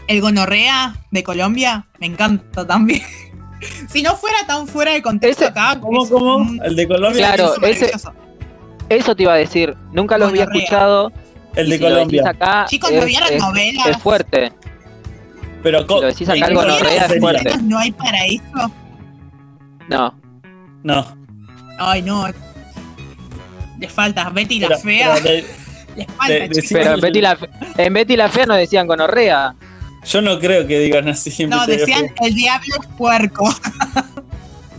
[0.07, 1.85] el gonorrea de Colombia.
[1.99, 3.01] Me encanta también.
[3.89, 5.77] si no fuera tan fuera de contexto acá.
[5.79, 6.63] ¿Cómo, cómo?
[6.63, 7.33] El de Colombia.
[7.33, 7.91] Claro, ese,
[8.89, 9.75] eso te iba a decir.
[9.91, 11.11] Nunca lo había escuchado.
[11.55, 12.23] El de Colombia.
[12.29, 13.87] acá Chicos, no vieron novelas.
[13.87, 14.51] Es fuerte.
[15.61, 17.57] Pero si lo decís acá, el gonorrea es fuerte.
[17.63, 18.71] ¿No hay paraíso?
[19.87, 20.13] No.
[20.83, 21.17] No.
[21.77, 22.27] Ay, no.
[23.79, 25.15] Le falta Betty la fea.
[25.95, 27.37] Les falta, pero Betty la,
[27.77, 29.55] en Betty la fea no decían gonorrea.
[30.05, 31.45] Yo no creo que digan así.
[31.45, 33.49] No, decían el diablo es puerco.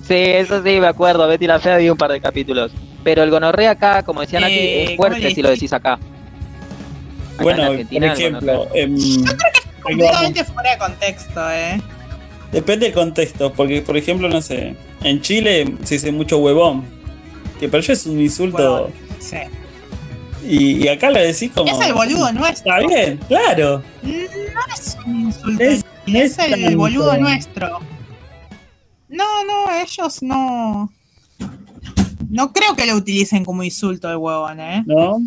[0.07, 1.27] sí, eso sí, me acuerdo.
[1.27, 2.73] Betty la Fea dio un par de capítulos.
[3.03, 5.99] Pero el gonorrea acá, como decían aquí, es eh, fuerte si lo decís acá.
[7.41, 8.69] bueno, por ejemplo.
[8.75, 11.81] Em, Yo creo que es completamente fuera de contexto, ¿eh?
[12.53, 16.85] Depende del contexto, porque por ejemplo, no sé, en Chile se dice mucho huevón,
[17.59, 18.91] que para ellos es un insulto.
[19.19, 19.39] sí.
[20.45, 21.71] Y, acá le decís como.
[21.71, 22.77] Es el boludo nuestro.
[22.77, 23.83] Está bien, claro.
[24.03, 24.11] No
[24.75, 25.63] es un insulto.
[25.63, 25.85] Es,
[26.39, 27.81] el, boludo nuestro.
[29.09, 30.93] No, no, ellos no.
[32.29, 34.83] No creo que lo utilicen como insulto de huevón, ¿eh?
[34.87, 35.19] No.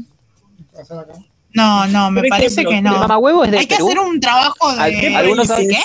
[1.54, 2.94] No, no, me parece que no.
[2.94, 5.16] ¿El mamahuevo es de Hay que hacer un trabajo de.
[5.16, 5.80] ¿Algunos saben qué?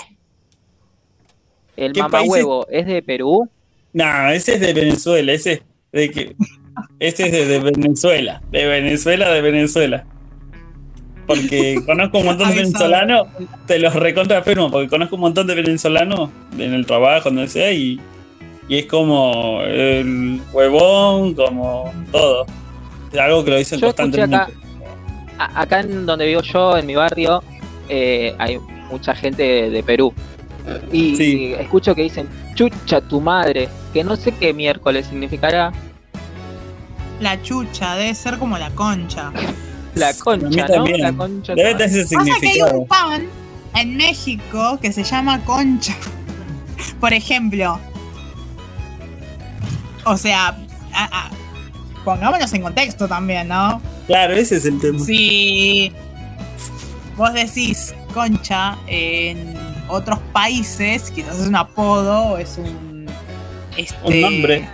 [1.76, 3.48] ¿El mamahuevo es de Perú?
[3.94, 5.32] No, ese es de Venezuela.
[5.32, 6.36] Ese de que
[6.98, 10.04] este es de, Venezuela, de Venezuela, de Venezuela.
[11.26, 13.28] Porque conozco un montón de venezolanos,
[13.66, 18.00] te los recontra porque conozco un montón de venezolanos en el trabajo, donde sea, y,
[18.68, 22.46] y es como el huevón, como todo.
[23.12, 24.36] Es algo que lo dicen constantemente.
[24.36, 27.42] Acá, acá, en donde vivo yo, en mi barrio,
[27.88, 28.58] eh, hay
[28.90, 30.12] mucha gente de, Perú.
[30.92, 35.72] Y escucho que dicen, chucha tu madre, que no sé qué miércoles significará,
[37.22, 39.32] la chucha, debe ser como la concha.
[39.94, 40.86] La concha, ¿no?
[40.86, 41.54] La concha.
[41.54, 43.26] Debe tener ese Pasa que hay un pan
[43.74, 45.94] en México que se llama concha.
[47.00, 47.78] Por ejemplo.
[50.04, 50.58] O sea,
[52.04, 53.80] pongámonos en contexto también, ¿no?
[54.06, 54.98] Claro, ese es el tema.
[54.98, 55.92] Si
[57.16, 59.54] vos decís concha en
[59.88, 63.06] otros países, quizás es un apodo o es un.
[63.76, 64.68] Este, un nombre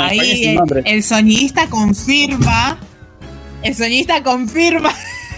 [0.00, 2.78] Ahí el, sonista confirma.
[3.62, 4.92] El sonista confirma.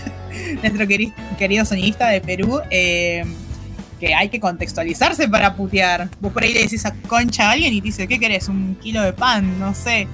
[0.62, 2.60] nuestro querido, sonista de Perú.
[2.70, 3.24] Eh,
[3.98, 6.08] que hay que contextualizarse para putear.
[6.20, 8.48] Vos por ahí le decís a concha a alguien y te dice, ¿qué querés?
[8.48, 9.60] ¿Un kilo de pan?
[9.60, 10.08] No sé.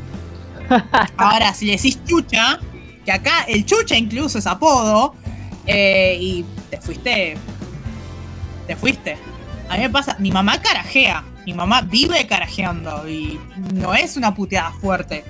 [1.16, 2.58] Ahora, si le decís chucha,
[3.04, 5.14] que acá el chucha incluso es apodo,
[5.66, 7.36] eh, y te fuiste.
[8.66, 9.16] Te fuiste.
[9.68, 11.24] A mí me pasa, mi mamá carajea.
[11.46, 13.38] Mi mamá vive carajeando y
[13.72, 15.24] no es una puteada fuerte.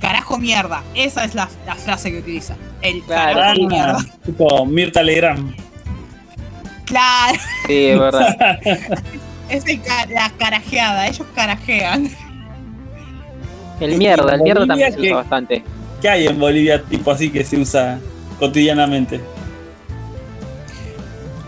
[0.00, 0.84] Carajo mierda.
[0.94, 2.54] Esa es la, frase que utiliza.
[2.80, 3.98] El carajo mierda.
[4.24, 5.54] Tipo Mirta Legrand.
[6.84, 7.38] Claro.
[7.66, 8.58] Sí, es verdad.
[9.48, 9.64] es
[10.10, 11.08] la carajeada.
[11.08, 12.08] Ellos carajean.
[13.80, 15.64] El mierda, el mierda también se usa bastante.
[16.00, 17.98] ¿Qué hay en Bolivia tipo así que se usa
[18.38, 19.20] cotidianamente?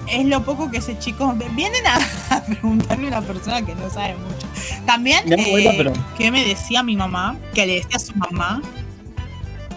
[0.09, 1.35] Es lo poco que ese chico.
[1.55, 1.83] Vienen
[2.31, 4.47] a, preguntarle a una persona que no sabe mucho.
[4.87, 7.37] También, eh, ¿qué me decía mi mamá?
[7.55, 8.63] Que le decía a su mamá.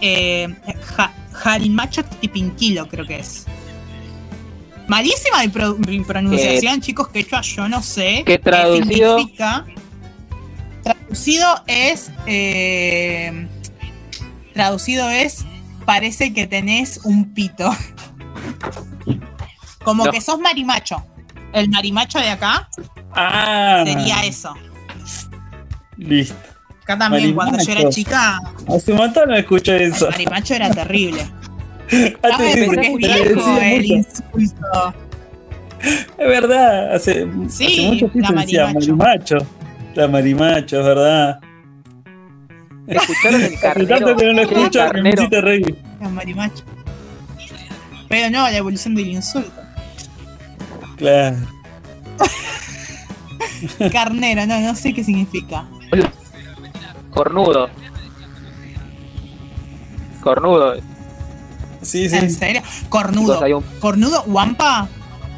[0.00, 0.54] Eh,
[1.32, 3.46] Jarimacho Tipinquilo, creo que es.
[4.86, 5.42] Malísima
[5.86, 8.22] mi, pronunciación, chicos, que yo no sé.
[8.24, 9.18] ¿Qué traducido?
[9.18, 9.66] significa.
[10.82, 12.10] Traducido es.
[12.26, 13.46] Eh,
[14.54, 15.44] traducido es.
[15.84, 17.70] Parece que tenés un pito.
[19.88, 21.02] Como que sos marimacho.
[21.50, 22.68] El marimacho de acá
[23.14, 24.54] ah, sería eso.
[25.96, 26.36] Listo.
[26.82, 28.38] Acá también, cuando yo era chica.
[28.68, 30.08] Hace un montón no escuché eso.
[30.08, 31.22] El marimacho era terrible.
[32.22, 34.94] ah, porque es viejo el insulto.
[35.80, 39.38] Es verdad, hace, sí, hace mucho tiempo decía marimacho.
[39.94, 41.40] La marimacho, es verdad.
[42.88, 43.88] ¿Escucharon el carnero?
[43.88, 45.16] Tanto que no lo El escucho, que me carnero.
[45.22, 45.76] hiciste reír.
[45.98, 46.62] La marimacha.
[48.06, 49.67] Pero no, la evolución del insulto.
[50.98, 51.36] Claro.
[53.92, 55.64] Carnero, no, no sé qué significa.
[57.10, 57.70] Cornudo.
[60.22, 60.74] Cornudo.
[61.82, 62.16] Sí, sí.
[62.16, 62.62] ¿En serio?
[62.88, 63.40] Cornudo.
[63.58, 64.88] Un- Cornudo, Wampa.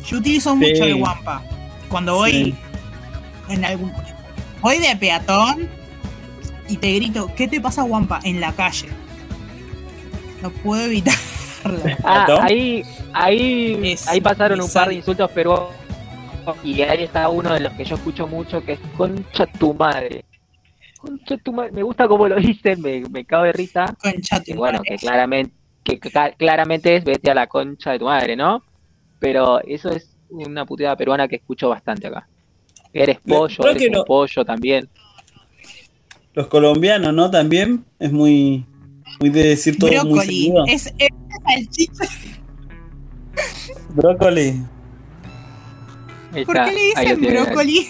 [0.07, 0.57] Yo utilizo Sí.
[0.57, 1.43] mucho el Wampa.
[1.89, 2.55] Cuando voy Sí.
[3.49, 3.93] en algún.
[4.63, 5.69] Voy de peatón
[6.69, 8.21] y te grito, ¿qué te pasa, Wampa?
[8.25, 8.89] En la calle.
[10.43, 11.21] No puedo evitarlo.
[12.05, 15.71] Ah, ahí, ahí, Es- ahí pasaron un par de insultos, pero
[16.65, 20.25] y ahí está uno de los que yo escucho mucho que es concha tu madre.
[20.99, 21.73] Concha tu madre.
[21.73, 23.85] Me gusta cómo lo dicen, me, me cago de risa.
[24.03, 24.91] Concha tu bueno, madre.
[24.91, 25.53] que claramente,
[25.85, 25.99] que
[26.37, 28.63] claramente es vete a la concha de tu madre, ¿no?
[29.19, 32.27] Pero eso es una puteada peruana que escucho bastante acá.
[32.93, 34.05] Eres pollo, creo eres que un no.
[34.05, 34.89] pollo también.
[36.35, 37.31] Los colombianos, ¿no?
[37.31, 38.65] También es muy,
[39.21, 40.27] muy de decir todo muy Brócoli.
[40.27, 40.65] seguido.
[40.67, 41.09] Es, es
[41.53, 42.05] salchicha.
[43.91, 44.63] Brócoli.
[46.47, 47.89] ¿Por qué le dicen brócoli?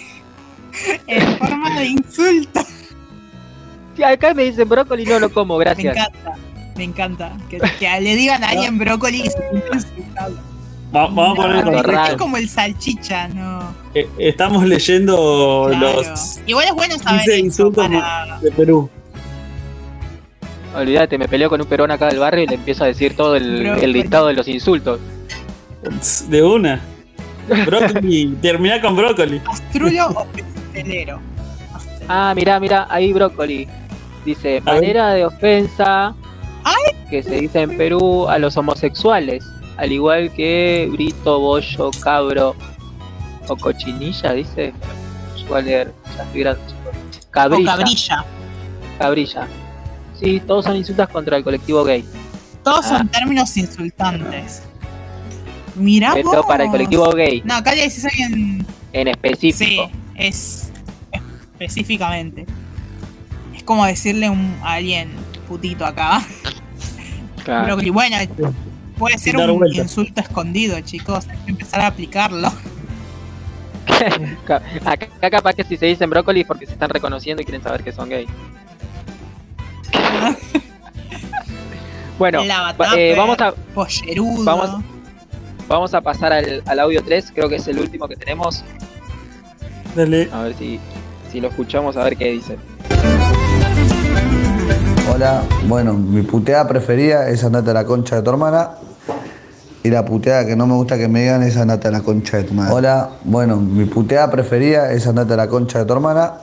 [1.07, 2.61] en forma de insulto.
[3.95, 5.95] Sí, acá me dicen brócoli, no lo como, Me gracias.
[5.97, 6.33] encanta.
[6.77, 7.37] Me encanta.
[7.49, 10.35] Que, que le digan a alguien brócoli y se sienta insultado.
[10.95, 13.73] Va- vamos a poner No, con- es como el salchicha, no.
[13.93, 16.01] Eh, Estamos leyendo Claro.
[16.03, 18.39] los Igual es bueno saber 15 eso insultos para...
[18.41, 18.89] de Perú.
[20.75, 23.35] Olvídate, me peleo con un perón acá del barrio y le empiezo a decir todo
[23.35, 24.99] el, el listado de los insultos.
[26.29, 26.79] De una.
[27.65, 28.27] Brócoli.
[28.41, 29.41] Termina con brócoli.
[29.45, 30.27] Astrulo o.
[32.07, 33.67] Ah, mirá, mirá, ahí brócoli.
[34.25, 34.81] Dice, A ver.
[34.81, 36.13] manera de ofensa
[36.63, 36.95] Ay.
[37.09, 39.43] que se dice en Perú a los homosexuales,
[39.77, 42.55] al igual que brito, bollo, cabro
[43.47, 44.73] o cochinilla, dice.
[45.37, 45.93] Yo voy a leer.
[46.35, 48.25] O Cabrilla,
[48.99, 49.47] cabrilla.
[50.21, 52.05] Sí, todos son insultos contra el colectivo gay.
[52.63, 52.99] Todos Ah.
[52.99, 54.61] son términos insultantes.
[55.75, 56.45] Mirá Pero vos.
[56.45, 58.65] para el colectivo gay, No, acá le decís a alguien...
[58.93, 59.91] en Sí, específico.
[60.15, 60.71] es
[61.11, 62.45] específicamente.
[63.55, 65.09] Es como decirle un, a alguien
[65.47, 66.21] putito acá.
[67.43, 67.77] Claro.
[67.91, 68.17] Bueno,
[68.97, 69.81] puede ser un vuelta.
[69.81, 71.27] insulto escondido, chicos.
[71.27, 72.51] Hay que empezar a aplicarlo.
[74.45, 77.63] Ca- Acá capaz que si se dicen brócoli es porque se están reconociendo y quieren
[77.63, 78.27] saber que son gay.
[82.19, 84.43] Bueno, eh, vamos, a, pollerudo.
[84.43, 84.83] vamos-
[85.67, 88.63] vamos a pasar al, al audio 3, creo que es el último que tenemos.
[89.95, 90.29] Dale.
[90.31, 90.79] A ver si,
[91.31, 92.57] si lo escuchamos, a ver qué dice.
[95.13, 98.69] Hola, bueno, mi puteada preferida es andate a la concha de tu hermana.
[99.83, 102.37] Y la puteada que no me gusta que me digan es andate a la concha
[102.37, 102.71] de tu madre.
[102.73, 106.33] Hola, bueno, mi puteada preferida es andate a la concha de tu hermana.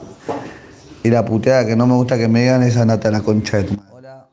[1.02, 3.58] Y la puteada que no me gusta que me digan es andate a la concha
[3.58, 3.88] de tu madre.
[3.92, 4.26] Hola.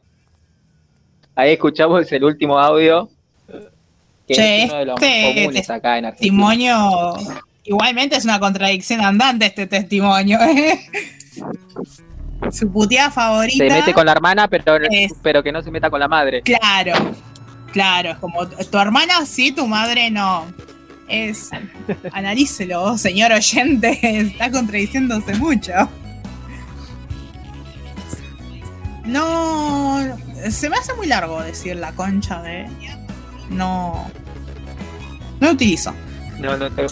[1.35, 3.09] Ahí escuchamos el último audio.
[4.27, 6.47] Que Che, es uno de los este comunes acá en Argentina.
[6.49, 7.13] Testimonio.
[7.63, 10.39] Igualmente es una contradicción andante este testimonio.
[10.41, 10.79] ¿eh?
[12.51, 13.57] Su puteada favorita.
[13.57, 16.41] Se mete con la hermana, pero, Es- pero que no se meta con la madre.
[16.41, 16.93] Claro,
[17.71, 20.45] claro, es como tu hermana sí, tu madre no.
[21.07, 21.49] Es.
[22.11, 25.71] Analícelo, señor oyente, está contradiciéndose mucho.
[29.05, 29.99] No.
[30.49, 32.67] Se me hace muy largo decir la concha de.
[33.49, 34.09] No.
[35.39, 35.93] No lo utilizo.
[36.39, 36.91] No, no, te- Es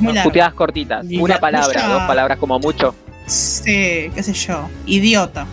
[0.00, 0.30] muy no, largo.
[0.30, 1.04] puteadas cortitas.
[1.08, 2.94] Y Una la palabra, dos palabras como mucho.
[3.26, 4.68] Sí, qué sé yo.
[4.86, 5.46] Idiota.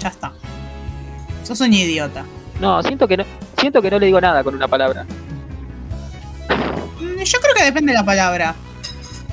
[0.00, 0.32] Ya está.
[1.44, 2.24] Sos un idiota.
[2.60, 3.24] No, siento que no,
[3.58, 5.04] siento que no le digo nada con una palabra.
[7.00, 8.54] Mm, Yo creo que depende de la palabra.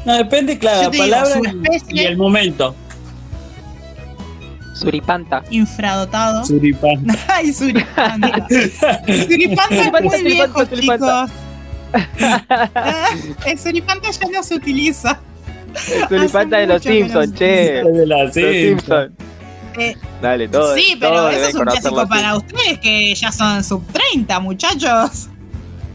[0.05, 1.39] No, depende, claro, la digo, palabra
[1.89, 2.73] y el momento.
[4.79, 5.43] Suripanta.
[5.49, 6.45] Infradotado.
[6.45, 7.05] Suripán.
[7.27, 8.47] Ay, suripanta.
[8.47, 8.55] suripanta
[9.07, 11.25] es Suripanta, muy viejo, suripanta, suripanta.
[11.27, 11.43] chicos.
[12.75, 13.09] Ah,
[13.45, 15.19] el suripanta ya no se utiliza.
[16.01, 17.83] El suripanta de los Simpsons, che.
[17.83, 18.33] De la Los.
[18.33, 19.11] Simpsons.
[19.79, 20.75] Eh, Dale, todo.
[20.75, 25.29] sí, pero eso es un clásico para ustedes que ya son sub 30, muchachos.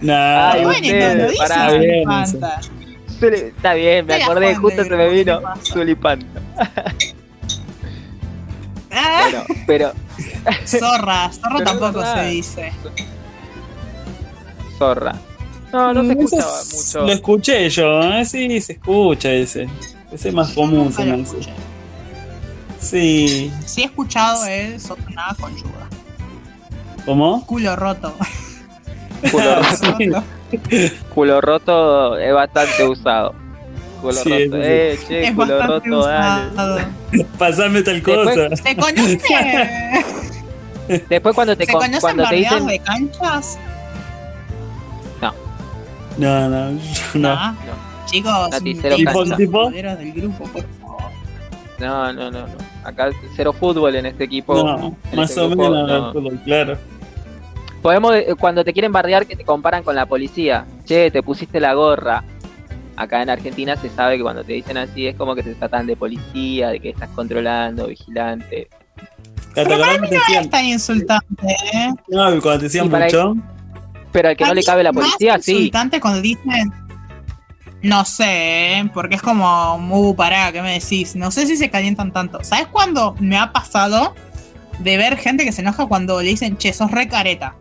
[0.00, 1.70] Nah, Ay, bueno, ustedes, no lo dice pará.
[1.70, 2.60] suripanta.
[3.20, 5.40] Suli- Está bien, me acordé, justo se me vino.
[5.62, 6.40] Suripanta.
[8.92, 9.92] Ah, Bueno, pero
[10.66, 12.22] zorra, zorra Pero es tampoco verdad.
[12.22, 12.72] se dice.
[14.78, 15.14] zorra.
[15.72, 17.06] No, no se Mm, escucha eso es- mucho.
[17.06, 18.24] Lo escuché yo, ¿eh?
[18.24, 19.68] sí, se escucha ese.
[20.10, 21.22] Ese es más común, se me hace.
[21.22, 21.50] escuché.
[22.78, 23.52] Sí.
[23.64, 24.78] Sí he escuchado el
[25.14, 25.88] nada conchuda.
[27.06, 27.46] ¿Cómo?
[27.46, 28.12] Culo roto.
[29.30, 29.54] Culo.
[29.54, 30.24] Roto.
[31.14, 33.34] culo roto es bastante usado.
[34.02, 34.56] Culo roto.
[34.62, 36.84] Eh, che, Es roto, dale.
[37.38, 38.56] Pasame tal Después- cosa.
[38.56, 39.18] ¿Se conoce?
[41.08, 42.66] Después cuando te, ¿Se con- cuando te dicen.
[42.66, 43.58] de canchas?
[46.18, 46.78] No, no, yo
[47.20, 47.28] no.
[47.30, 47.54] Ah,
[48.04, 49.24] Chicos, Nati, cero tipo.
[49.24, 51.02] Tipo- del grupo, por favor.
[51.78, 52.54] No, no, no, no.
[52.84, 54.54] Acá cero fútbol en este equipo.
[54.54, 56.12] No, En más este o grupo, menos, no.
[56.12, 56.76] fútbol, claro.
[57.80, 60.66] Podemos, eh, cuando te quieren bardear, que te comparan con la policía.
[60.84, 62.22] Che, te pusiste la gorra.
[62.96, 65.86] Acá en Argentina se sabe que cuando te dicen así es como que te tratan
[65.86, 68.68] de policía, de que estás controlando, vigilante.
[69.54, 70.44] ¿Te acordás que te No decían?
[70.44, 71.88] es tan insultante, ¿eh?
[72.08, 73.34] No, cuando te decían para- mucho.
[74.12, 75.52] Pero al que no Para le mí cabe la más policía, sí.
[75.52, 76.72] insultante cuando dicen.
[77.82, 78.90] No sé, ¿eh?
[78.94, 81.16] porque es como, muy pará, ¿qué me decís?
[81.16, 82.38] No sé si se calientan tanto.
[82.44, 84.14] ¿Sabes cuándo me ha pasado
[84.78, 87.56] de ver gente que se enoja cuando le dicen, che, sos re careta?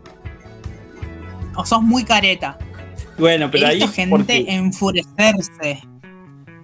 [1.56, 2.56] O sos muy careta.
[3.18, 3.76] Bueno, pero He ahí.
[3.76, 5.82] visto gente porque- enfurecerse.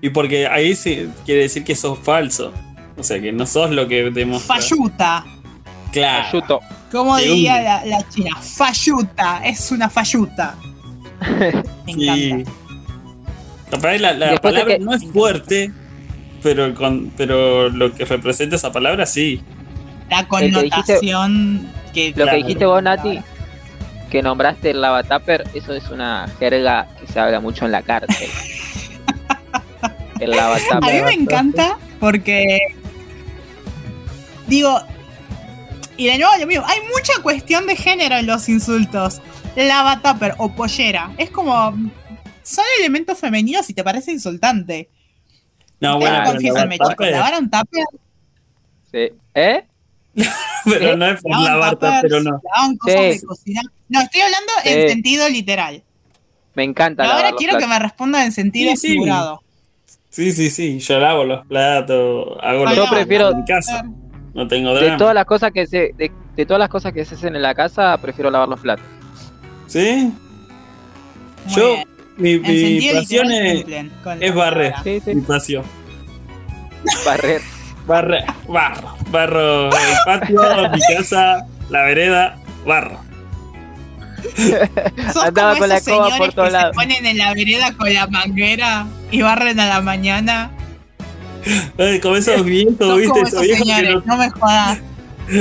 [0.00, 2.52] Y porque ahí sí quiere decir que sos falso.
[2.96, 4.68] O sea, que no sos lo que demostras.
[4.68, 5.24] Falluta.
[5.92, 6.28] Claro.
[6.28, 6.60] Ayuto.
[6.92, 10.54] Como De diría la, la china, falluta, es una falluta.
[11.86, 12.30] Me Sí.
[12.30, 12.52] encanta.
[13.98, 15.70] La, palabra que- no es fuerte,
[16.42, 19.42] pero, con, pero lo que representa esa palabra sí.
[20.10, 22.30] La que dijiste- connotación que, Lo Claro.
[22.30, 23.18] que dijiste vos, Nati,
[24.10, 28.28] que nombraste el lavataper, eso es una jerga que se habla mucho en la cárcel.
[30.20, 31.04] el A mí lavataper.
[31.04, 32.58] me encanta porque.
[34.46, 34.80] Digo.
[35.96, 36.64] Y de nuevo lo mismo.
[36.66, 39.20] Hay mucha cuestión de género en los insultos.
[39.56, 41.10] Lavatupper o pollera.
[41.18, 41.74] Es como.
[42.42, 44.88] Son elementos femeninos y te parece insultante.
[45.80, 46.58] No, bueno, lavar chicos.
[46.58, 47.84] tupper- Lavar un tupper.
[48.90, 49.12] Sí.
[49.34, 49.64] ¿Eh?
[50.64, 52.40] Pero no es por lavar tuppers, pero no.
[52.80, 53.08] cosas Sí.
[53.20, 53.62] de cocina.
[53.88, 54.68] No, estoy hablando Sí.
[54.70, 55.82] en sentido literal.
[56.54, 57.04] Me encanta.
[57.04, 58.88] Ahora quiero que me respondan en sentido Sí, sí.
[58.94, 59.42] figurado.
[60.10, 60.78] Sí, sí, sí.
[60.80, 63.84] Yo lavo los platos, hago Yo los prefiero- en casa.
[64.34, 64.96] No tengo De drama.
[64.98, 67.54] todas las cosas que se, de, de todas las cosas que se hacen en la
[67.54, 68.84] casa, prefiero lavar los platos.
[69.66, 70.12] ¿Sí?
[71.46, 71.88] Muy Yo, bien.
[72.16, 73.64] mi, En mi pasión es,
[74.20, 74.34] es barrer.
[74.72, 74.82] palabra.
[74.84, 75.14] Sí, sí.
[75.14, 75.64] mi pasión.
[77.04, 77.42] Barrer.
[77.86, 80.40] Barre, barro, barro el patio,
[80.72, 82.36] mi casa, la vereda,
[82.66, 82.98] barro.
[85.12, 86.74] Sos Andaba como con la esos escoba señores por todos que lados.
[86.76, 90.50] se ponen en la vereda con la manguera y barren a la mañana.
[91.78, 93.12] Ay, como esos viejos, Sos ¿viste?
[93.12, 94.78] como Esos viejos que señores, no, no me jodas.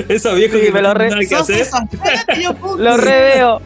[0.09, 1.61] esos viejos Sí, que me lo re- que hacer.
[1.61, 1.79] esos.
[2.61, 3.61] Lo Lo reveo.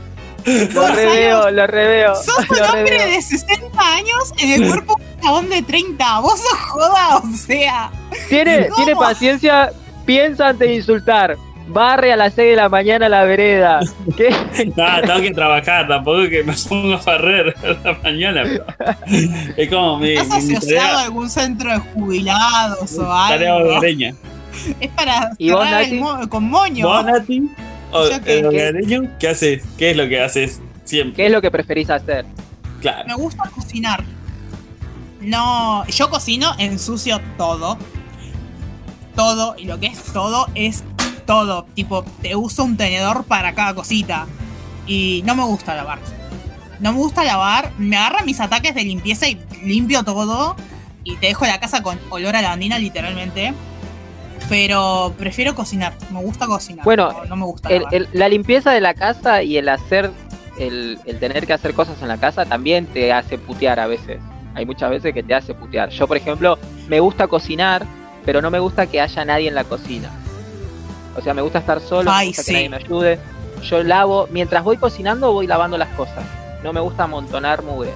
[0.73, 2.15] Lo reveo, lo reveo.
[2.15, 3.07] Sos un hombre reveo.
[3.15, 6.19] de 60 años en el cuerpo de un chabón de 30.
[6.21, 7.91] Vos sos joda, o sea.
[8.27, 8.75] Tiene, ¿Cómo?
[8.85, 9.71] tiene paciencia,
[10.05, 11.37] piensa antes de insultar.
[11.71, 13.79] Barre a las 6 de la mañana la vereda.
[14.17, 14.29] ¿Qué?
[14.75, 18.43] No, tengo que trabajar, tampoco que me pongo a barrer a la mañana.
[18.43, 18.65] pero
[19.57, 23.55] es como mi, ¿Estás mi, mi asociado a tarea, algún centro de jubilados o tarea
[23.55, 23.69] algo?
[23.69, 24.13] hogareña.
[24.79, 25.93] Es para ¿Y vos, Nati?
[25.95, 26.87] mo- con moño.
[26.87, 27.49] ¿Vos, Nati?
[27.93, 29.07] ¿O ¿Yo qué?
[29.19, 29.63] ¿Qué haces?
[29.77, 31.15] ¿Qué es lo que haces siempre?
[31.15, 32.25] ¿Qué es lo que preferís hacer?
[32.81, 33.07] Claro.
[33.07, 34.03] Me gusta cocinar.
[35.21, 37.77] No, yo cocino, ensucio todo.
[39.15, 40.83] Todo, y lo que es todo es
[41.31, 41.63] todo.
[41.75, 44.27] Tipo, te uso un tenedor para cada cosita.
[44.85, 45.99] Y no me gusta lavar.
[46.81, 47.71] No me gusta lavar.
[47.77, 50.57] Me agarran mis ataques de limpieza y limpio todo.
[51.05, 53.53] Y te dejo la casa con olor a lavandina, literalmente.
[54.49, 55.93] Pero prefiero cocinar.
[56.11, 56.83] Me gusta cocinar.
[56.83, 57.95] Bueno, no, no me gusta El- lavar.
[57.95, 60.11] el- la limpieza de la casa y el hacer,
[60.59, 64.19] el, el tener que hacer cosas en la casa también te hace putear a veces.
[64.53, 65.89] Hay muchas veces que te hace putear.
[65.91, 66.59] Yo, por ejemplo,
[66.89, 67.85] me gusta cocinar,
[68.25, 70.09] pero no me gusta que haya nadie en la cocina.
[71.15, 72.47] O sea, me gusta estar solo, Ay, me gusta sí.
[72.47, 73.19] que nadie me ayude.
[73.63, 76.23] Yo lavo, mientras voy cocinando, voy lavando las cosas.
[76.63, 77.93] No me gusta amontonar mugre.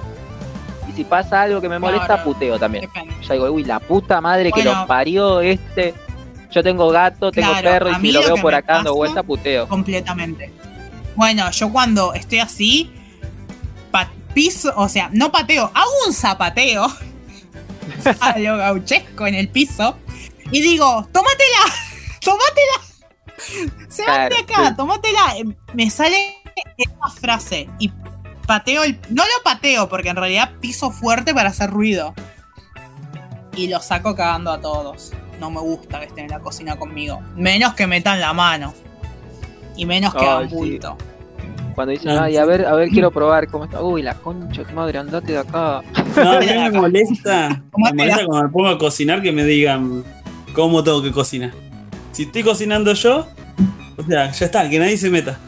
[0.88, 2.88] Y si pasa algo que me molesta, puteo también.
[3.22, 5.94] Ya digo, uy, la puta madre que lo parió este.
[6.50, 9.22] Yo tengo gato, tengo Claro, perro, y si lo lo veo por acá dando vuelta,
[9.22, 9.66] puteo.
[9.68, 10.52] completamente.
[11.16, 12.92] Bueno, yo cuando estoy así,
[14.36, 16.84] piso, o sea, no pateo, hago un zapateo
[18.20, 19.96] a lo gauchesco en el piso
[20.52, 21.64] y digo, tómatela,
[22.20, 22.82] tómatela,
[23.88, 25.36] se van de Claro, acá.
[25.36, 26.36] Eh, Me sale
[26.76, 27.90] esa frase y
[28.46, 32.14] pateo el, no lo pateo porque en realidad piso fuerte para hacer ruido
[33.56, 35.12] y lo saco cagando a todos.
[35.40, 38.72] No me gusta que estén en la cocina conmigo, menos que metan la mano.
[39.76, 40.54] Y menos que hagan sí.
[40.54, 40.96] bulto.
[41.74, 43.82] Cuando dicen, Ah, ay, a ver, a ver, quiero probar cómo está.
[43.82, 45.82] Uy, la concha, tu madre, andate de acá.
[46.16, 47.62] No, a mí me molesta.
[47.70, 50.02] ¿Cómo Me molesta cuando me pongo a cocinar que me digan
[50.54, 51.52] cómo tengo que cocinar.
[52.16, 53.28] Si estoy cocinando yo,
[53.98, 55.38] o sea, ya está, que nadie se meta.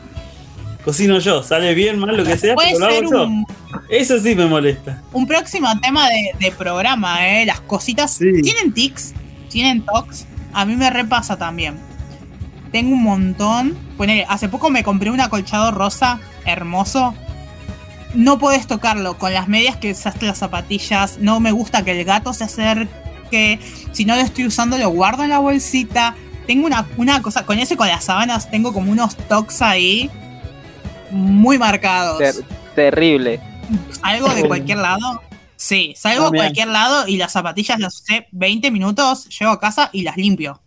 [0.84, 3.26] Cocino yo, sale bien, mal, lo que sea, pero lo hago yo.
[3.26, 3.46] un,
[3.88, 5.02] Eso sí me molesta.
[5.14, 6.06] Un próximo tema
[6.38, 7.46] de, programa, ¿eh?
[7.46, 8.18] Las cositas.
[8.18, 9.14] ¿Tienen tics?
[9.48, 10.26] ¿Tienen tocs?
[10.52, 11.78] A mí me repasa también.
[12.70, 13.74] Tengo un montón.
[14.28, 17.14] hace poco me compré un acolchado rosa hermoso.
[18.12, 21.16] No puedes tocarlo con las medias que usaste las zapatillas.
[21.18, 23.58] No me gusta que el gato se acerque.
[23.92, 26.14] Si no lo estoy usando, lo guardo en la bolsita.
[26.48, 30.10] Tengo una, una cosa, con ese con las sábanas tengo como unos tocs ahí
[31.10, 32.22] muy marcados.
[32.74, 33.38] terrible.
[34.00, 35.20] Algo de cualquier lado.
[35.56, 39.90] Sí, salgo a cualquier lado y las zapatillas las usé 20 minutos, llego a casa
[39.92, 40.62] y las limpio.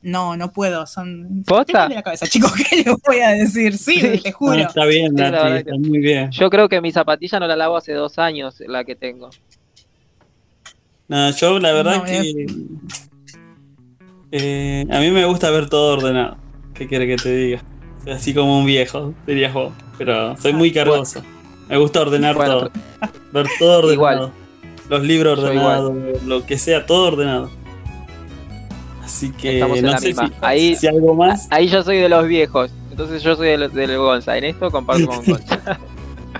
[0.00, 1.42] No, no puedo, son...
[1.44, 1.88] ¿Posta?
[1.88, 3.76] de la cabeza, chicos, ¿qué les voy a decir?
[3.76, 4.54] Sí, te juro.
[4.54, 6.30] está bien, Nati, está muy bien.
[6.30, 9.30] Yo creo que mi zapatilla no la lavo hace dos años, la que tengo.
[11.08, 12.46] No, yo la verdad que...
[14.30, 16.36] Eh, a mí me gusta ver todo ordenado.
[16.74, 17.62] ¿Qué quiere que te diga?
[18.10, 19.72] Así como un viejo, dirías vos.
[19.96, 21.22] Pero soy muy cargoso.
[21.68, 22.70] Me gusta ordenar todo.
[23.32, 23.92] Ver todo ordenado.
[23.92, 24.32] Igual.
[24.88, 27.50] Los libros ordenados, lo que sea, todo ordenado.
[29.04, 31.46] Así que no sé si, ahí, si, algo más.
[31.50, 32.70] Ahí yo soy de los viejos.
[32.90, 34.36] Entonces yo soy del, del Gonza.
[34.36, 35.78] En esto comparto con Gonza.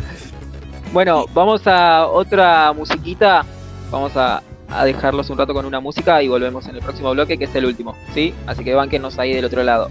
[0.93, 3.45] bueno, vamos a otra musiquita.
[3.91, 7.38] Vamos a, a, dejarlos un rato con una música y volvemos en el próximo bloque,
[7.38, 7.96] que es el último.
[8.14, 8.34] ¿Sí?
[8.46, 9.90] Así que banquenos ahí del otro lado.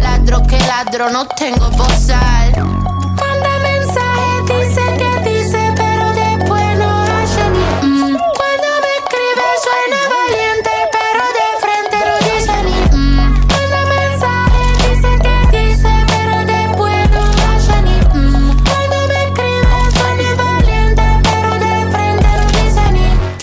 [0.00, 3.01] Ladro que ladro, no tengo bozal.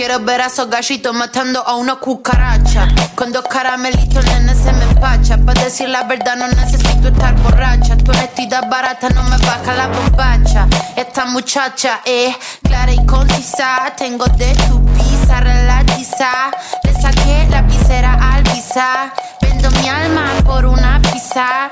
[0.09, 0.15] Ni.
[0.15, 2.87] Quiero ver a esos gallitos matando a una cucaracha.
[3.13, 5.37] Con dos caramelitos, nene, se me empacha.
[5.37, 7.95] Para decir la verdad, no necesito estar borracha.
[7.95, 10.67] Tu honestidad barata no me baja la bombacha.
[10.95, 13.93] Esta muchacha es clara y concisa.
[13.97, 16.49] Tengo de tu pizza relatiza.
[16.83, 19.13] Le saqué la visera al visa.
[19.41, 21.71] Vendo mi alma por una pizza.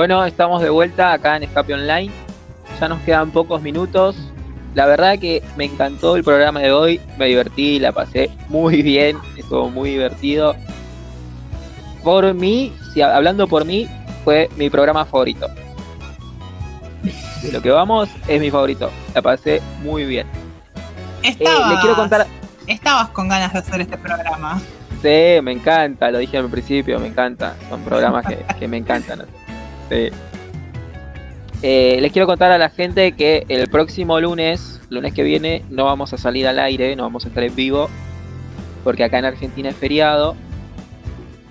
[0.00, 2.10] Bueno, estamos de vuelta acá en Escape Online.
[2.80, 4.16] Ya nos quedan pocos minutos.
[4.74, 6.98] La verdad que me encantó el programa de hoy.
[7.18, 9.18] Me divertí, la pasé muy bien.
[9.36, 10.56] Estuvo muy divertido.
[12.02, 13.88] Por mí, si hablando por mí,
[14.24, 15.48] fue mi programa favorito.
[17.42, 18.90] De lo que vamos, es mi favorito.
[19.14, 20.26] La pasé muy bien.
[21.22, 22.26] Estabas, le quiero contar.
[22.66, 24.62] Estabas con ganas de hacer este programa.
[25.02, 27.54] Sí, me encanta, lo dije al principio, me encanta.
[27.68, 28.24] Son programas
[28.58, 29.26] que, me encantan.
[29.90, 30.08] Sí.
[31.62, 35.84] Eh, les quiero contar a la gente que el próximo lunes, lunes que viene, no
[35.84, 37.90] vamos a salir al aire, no vamos a estar en vivo,
[38.82, 40.36] porque acá en Argentina es feriado.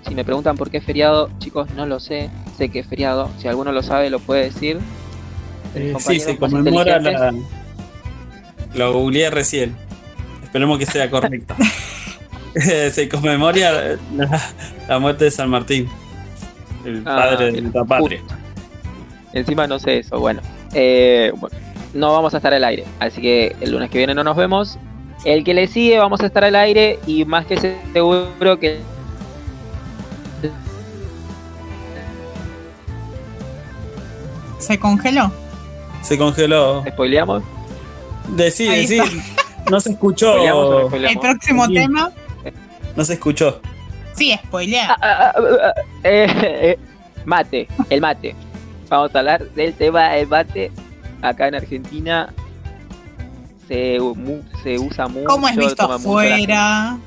[0.08, 2.30] Si me preguntan por qué es feriado, chicos, no lo sé.
[2.58, 3.30] Sé que es feriado.
[3.38, 4.78] Si alguno lo sabe, lo puede decir.
[5.76, 7.32] Eh, sí, se conmemora la.
[8.74, 9.76] Lo googleé recién.
[10.42, 11.54] Esperemos que sea correcto.
[12.92, 13.96] se conmemora
[14.88, 15.88] la, muerte de San Martín,
[16.84, 18.20] el ah, padre de la patria.
[19.32, 20.16] Encima no sé eso,
[20.74, 21.56] eh, bueno.
[21.94, 24.78] No vamos a estar al aire, así que el lunes que viene no nos vemos.
[25.24, 27.56] El que le sigue vamos a estar al aire y más que
[27.92, 28.80] seguro que
[34.60, 35.32] ¿Se congeló?
[36.02, 36.84] Se congeló.
[36.86, 37.42] ¿Spoileamos?
[38.28, 39.02] Decir, decir.
[39.70, 40.36] No se escuchó.
[40.92, 42.12] El próximo tema.
[42.96, 43.60] No se escuchó.
[44.20, 44.90] Sí, spoilear.
[44.90, 46.78] Ah, ah, ah, eh, eh,
[47.24, 48.34] mate, el mate.
[48.90, 50.70] Vamos a hablar del tema del mate.
[51.22, 52.30] Acá en Argentina
[53.66, 53.98] se,
[54.62, 55.24] se usa mucho.
[55.24, 56.98] ¿Cómo es visto afuera?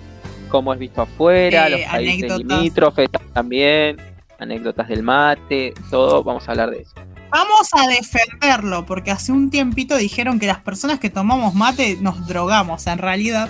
[0.49, 3.97] Cómo es visto afuera, los países limítrofes también,
[4.39, 6.23] anécdotas del mate, todo.
[6.23, 6.95] Vamos a hablar de eso.
[7.29, 12.25] Vamos a defenderlo, porque hace un tiempito dijeron que las personas que tomamos mate nos
[12.25, 12.87] drogamos.
[12.87, 13.49] En realidad,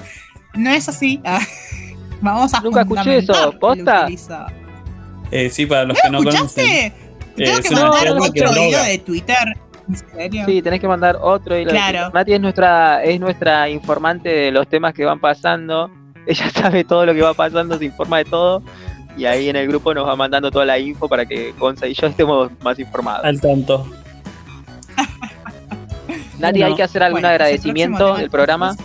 [0.53, 1.22] no es así.
[2.24, 4.08] Vamos a Nunca escuché eso, ¿posta?
[5.30, 6.62] Eh, sí, para los que no escuchaste?
[6.62, 6.94] conocen.
[7.36, 9.58] Tengo que mandar otro video de Twitter.
[9.90, 10.46] ¿En serio?
[10.46, 11.72] Sí, tenés que mandar otro hilo.
[11.72, 12.12] Claro.
[12.14, 15.92] Mati es nuestra, es nuestra informante de los temas que van pasando.
[16.26, 18.64] Ella sabe todo lo que va pasando, se informa de todo.
[19.18, 21.94] Y ahí en el grupo nos va mandando toda la info para que Gonza y
[21.94, 23.26] yo estemos más informados.
[23.26, 23.86] Al tanto.
[26.40, 28.78] Nati, ¿hay que hacer algún agradecimiento del programa?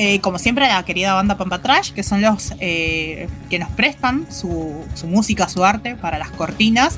[0.00, 4.30] Eh, como siempre, la querida banda Pampa Trash, que son los eh, que nos prestan
[4.30, 6.96] su, música, su arte para las cortinas.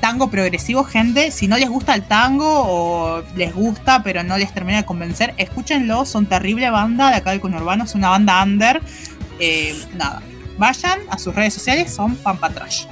[0.00, 1.30] Tango progresivo, gente.
[1.30, 5.32] Si no les gusta el tango o les gusta pero no les termina de convencer,
[5.36, 6.04] escúchenlo.
[6.04, 7.84] Son terrible banda de acá del Conurbano.
[7.84, 8.82] Es una banda under.
[9.38, 10.22] Eh, nada,
[10.58, 12.86] vayan a sus redes sociales, son Pampa Trash.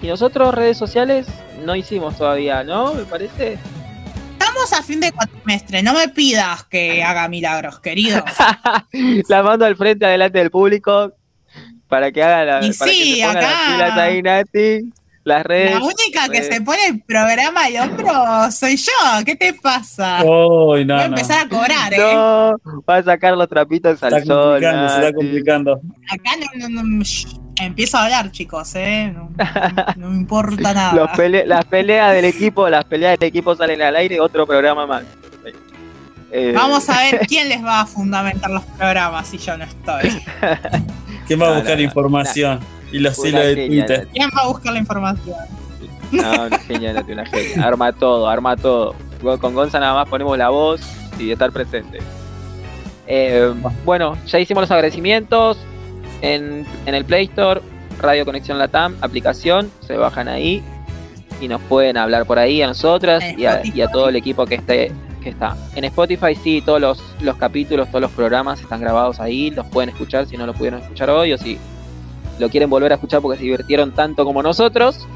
[0.00, 1.26] Y nosotros redes sociales
[1.64, 2.94] no hicimos todavía, ¿no?
[2.94, 3.58] Me parece.
[4.50, 8.24] Estamos a fin de cuatrimestre, no me pidas que haga milagros, querido.
[9.28, 11.12] la mando al frente, adelante del público,
[11.86, 12.66] para que haga la.
[12.66, 14.02] Y sí, acá.
[14.02, 14.92] ahí, Nati.
[15.22, 15.74] Las redes.
[15.74, 19.24] La única que se pone el programa de hombro soy yo.
[19.24, 20.24] ¿Qué te pasa?
[20.24, 21.98] Voy a empezar a cobrar, ¿eh?
[21.98, 22.56] No,
[22.88, 24.58] va a sacar los trapitos al sol.
[24.58, 25.80] Se está complicando.
[26.10, 27.04] Acá no, no, no
[27.64, 29.14] empiezo a hablar, chicos, ¿eh?
[29.96, 31.10] No, me importa nada.
[31.46, 35.02] las peleas del equipo, las peleas del equipo salen al aire, otro programa más.
[36.32, 40.22] Eh, Vamos a ver quién les va a fundamentar los programas si yo no estoy.
[41.26, 42.60] ¿Quién va a buscar información?
[42.92, 44.08] Y los hilos de Twitter.
[44.12, 45.36] ¿Quién va a buscar la información?
[46.12, 47.64] No, una genia, una genia.
[47.64, 48.94] Arma todo, arma todo.
[49.40, 50.80] Con Gonza nada más ponemos la voz
[51.18, 51.98] y estar presente.
[53.06, 53.52] Eh,
[53.84, 55.58] bueno, ya hicimos los agradecimientos
[56.20, 57.60] en, el Play Store,
[58.00, 60.62] Radio Conexión Latam, aplicación, se bajan ahí
[61.40, 64.92] y nos pueden hablar por ahí a nosotras y a, todo el equipo que esté
[65.22, 65.54] que está.
[65.74, 69.90] En Spotify sí, todos los, los, capítulos, todos los programas están grabados ahí, los pueden
[69.90, 71.58] escuchar si no lo pudieron escuchar hoy o si
[72.38, 75.06] lo quieren volver a escuchar porque se divirtieron tanto como nosotros,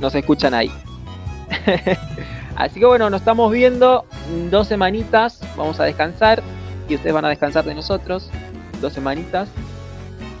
[0.00, 0.70] nos escuchan ahí.
[2.56, 4.04] Así que bueno, nos estamos viendo
[4.50, 6.42] dos semanitas, vamos a descansar
[6.88, 8.30] y ustedes van a descansar de nosotros,
[8.80, 9.48] dos semanitas.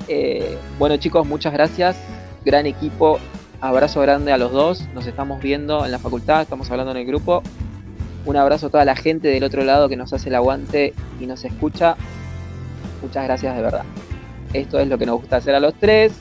[0.08, 1.96] Eh, bueno chicos, muchas gracias.
[2.44, 3.18] Gran equipo.
[3.60, 4.84] Abrazo grande a los dos.
[4.94, 7.42] Nos estamos viendo en la facultad, estamos hablando en el grupo.
[8.26, 11.26] Un abrazo a toda la gente del otro lado que nos hace el aguante y
[11.26, 11.96] nos escucha.
[13.02, 13.84] Muchas gracias de verdad.
[14.52, 16.12] Esto es lo que nos gusta hacer a los tres.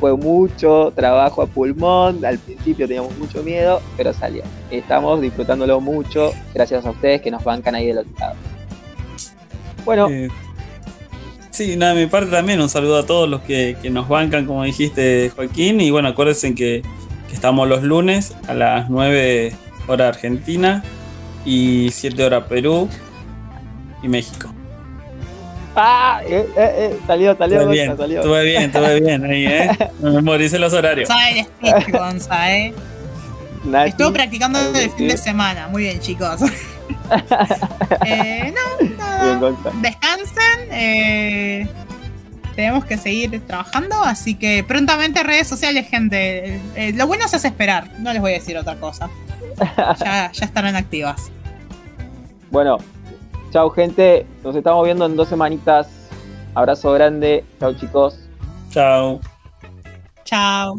[0.00, 2.24] Fue mucho trabajo a pulmón.
[2.24, 4.42] Al principio teníamos mucho miedo, pero salió.
[4.70, 6.32] Estamos disfrutándolo mucho.
[6.54, 8.34] Gracias a ustedes que nos bancan ahí del otro lado.
[9.84, 10.08] Bueno.
[10.08, 10.28] Eh,
[11.58, 14.62] Sí, nada, de mi parte también un saludo a todos los que, nos bancan, como
[14.62, 15.80] dijiste, Joaquín.
[15.80, 16.84] Y bueno, acuérdense que,
[17.32, 19.52] estamos los lunes a las 9
[19.88, 20.84] hora Argentina
[21.44, 22.88] y 7 hora Perú
[24.04, 24.54] y México.
[25.74, 28.20] ah, eh, eh, eh, salió, salió, estuve bien, salió.
[28.20, 29.78] Estuve bien, estuve bien ahí, ¿eh?
[29.98, 31.08] Me memoricé los horarios.
[31.08, 32.72] Sabe el speech, Gonza, ¿eh?
[33.84, 35.66] Estuve practicando el fin de semana.
[35.66, 36.40] Muy bien, chicos.
[38.06, 38.87] eh, no,
[39.18, 39.52] nada.
[39.80, 40.68] Descansen.
[40.70, 41.68] Eh,
[42.58, 46.60] tenemos que seguir trabajando, así que prontamente redes sociales, gente.
[46.74, 49.08] Eh, lo bueno se hace esperar, no les voy a decir otra cosa.
[49.98, 51.30] Ya, ya estarán activas.
[52.50, 52.78] Bueno,
[53.50, 55.88] chao gente, nos estamos viendo en dos semanitas.
[56.54, 58.18] Abrazo grande, chao chicos.
[58.70, 59.20] Chao.
[60.24, 60.78] Chao.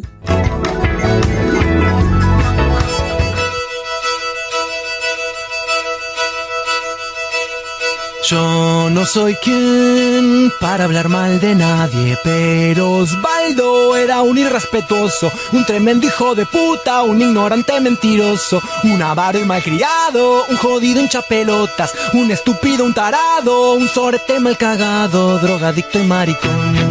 [8.30, 15.66] Yo no soy quien para hablar mal de nadie, pero Osvaldo era un irrespetuoso, un
[15.66, 21.92] tremendo hijo de puta, un ignorante mentiroso, un avaro y malcriado, un jodido hincha pelotas,
[22.14, 26.89] un estúpido, un tarado, un sorete mal cagado, drogadicto y maricón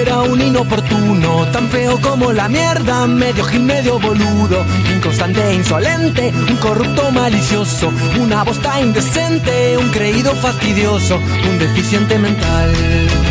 [0.00, 6.56] era un inoportuno, tan feo como la mierda, medio gil, medio boludo, inconstante insolente, un
[6.56, 13.29] corrupto malicioso, una bosta indecente, un creído fastidioso, un deficiente mental.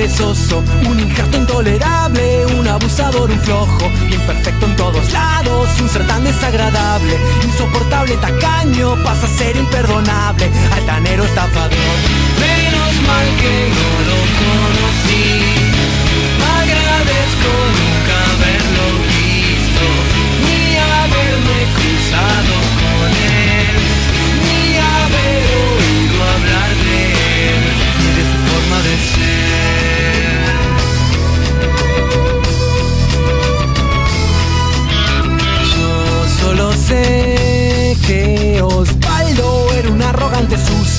[0.00, 7.18] Un injerto intolerable, un abusador, un flojo, imperfecto en todos lados, un ser tan desagradable,
[7.44, 11.70] insoportable, tacaño, pasa a ser imperdonable, altanero, estafador.
[12.40, 15.42] Menos mal que no lo conocí,
[16.60, 17.89] agradezco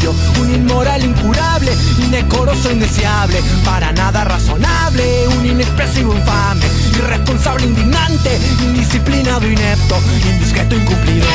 [0.10, 6.66] un inmoral incurable, indecoroso, indeseable, para nada razonable, un inexpresivo infame,
[6.98, 10.00] irresponsable, indignante, indisciplinado, inepto,
[10.32, 11.30] indiscreto, incumplidor.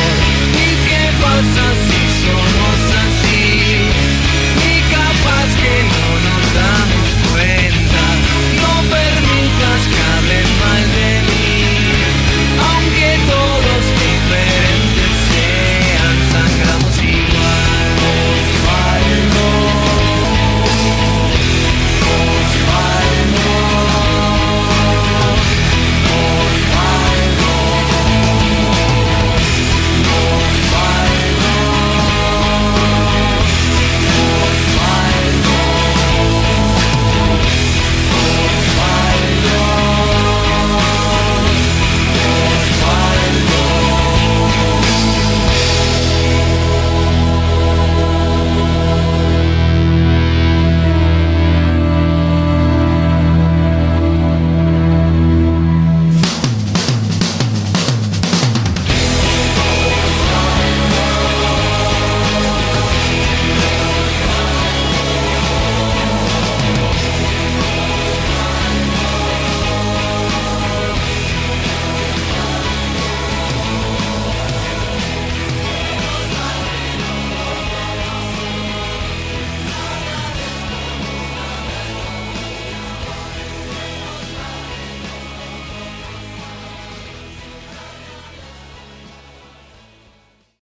[0.52, 3.86] ¿Y qué pasa si somos así?
[4.58, 8.02] Ni capaz que no nos damos cuenta,
[8.62, 10.45] no permitas que hable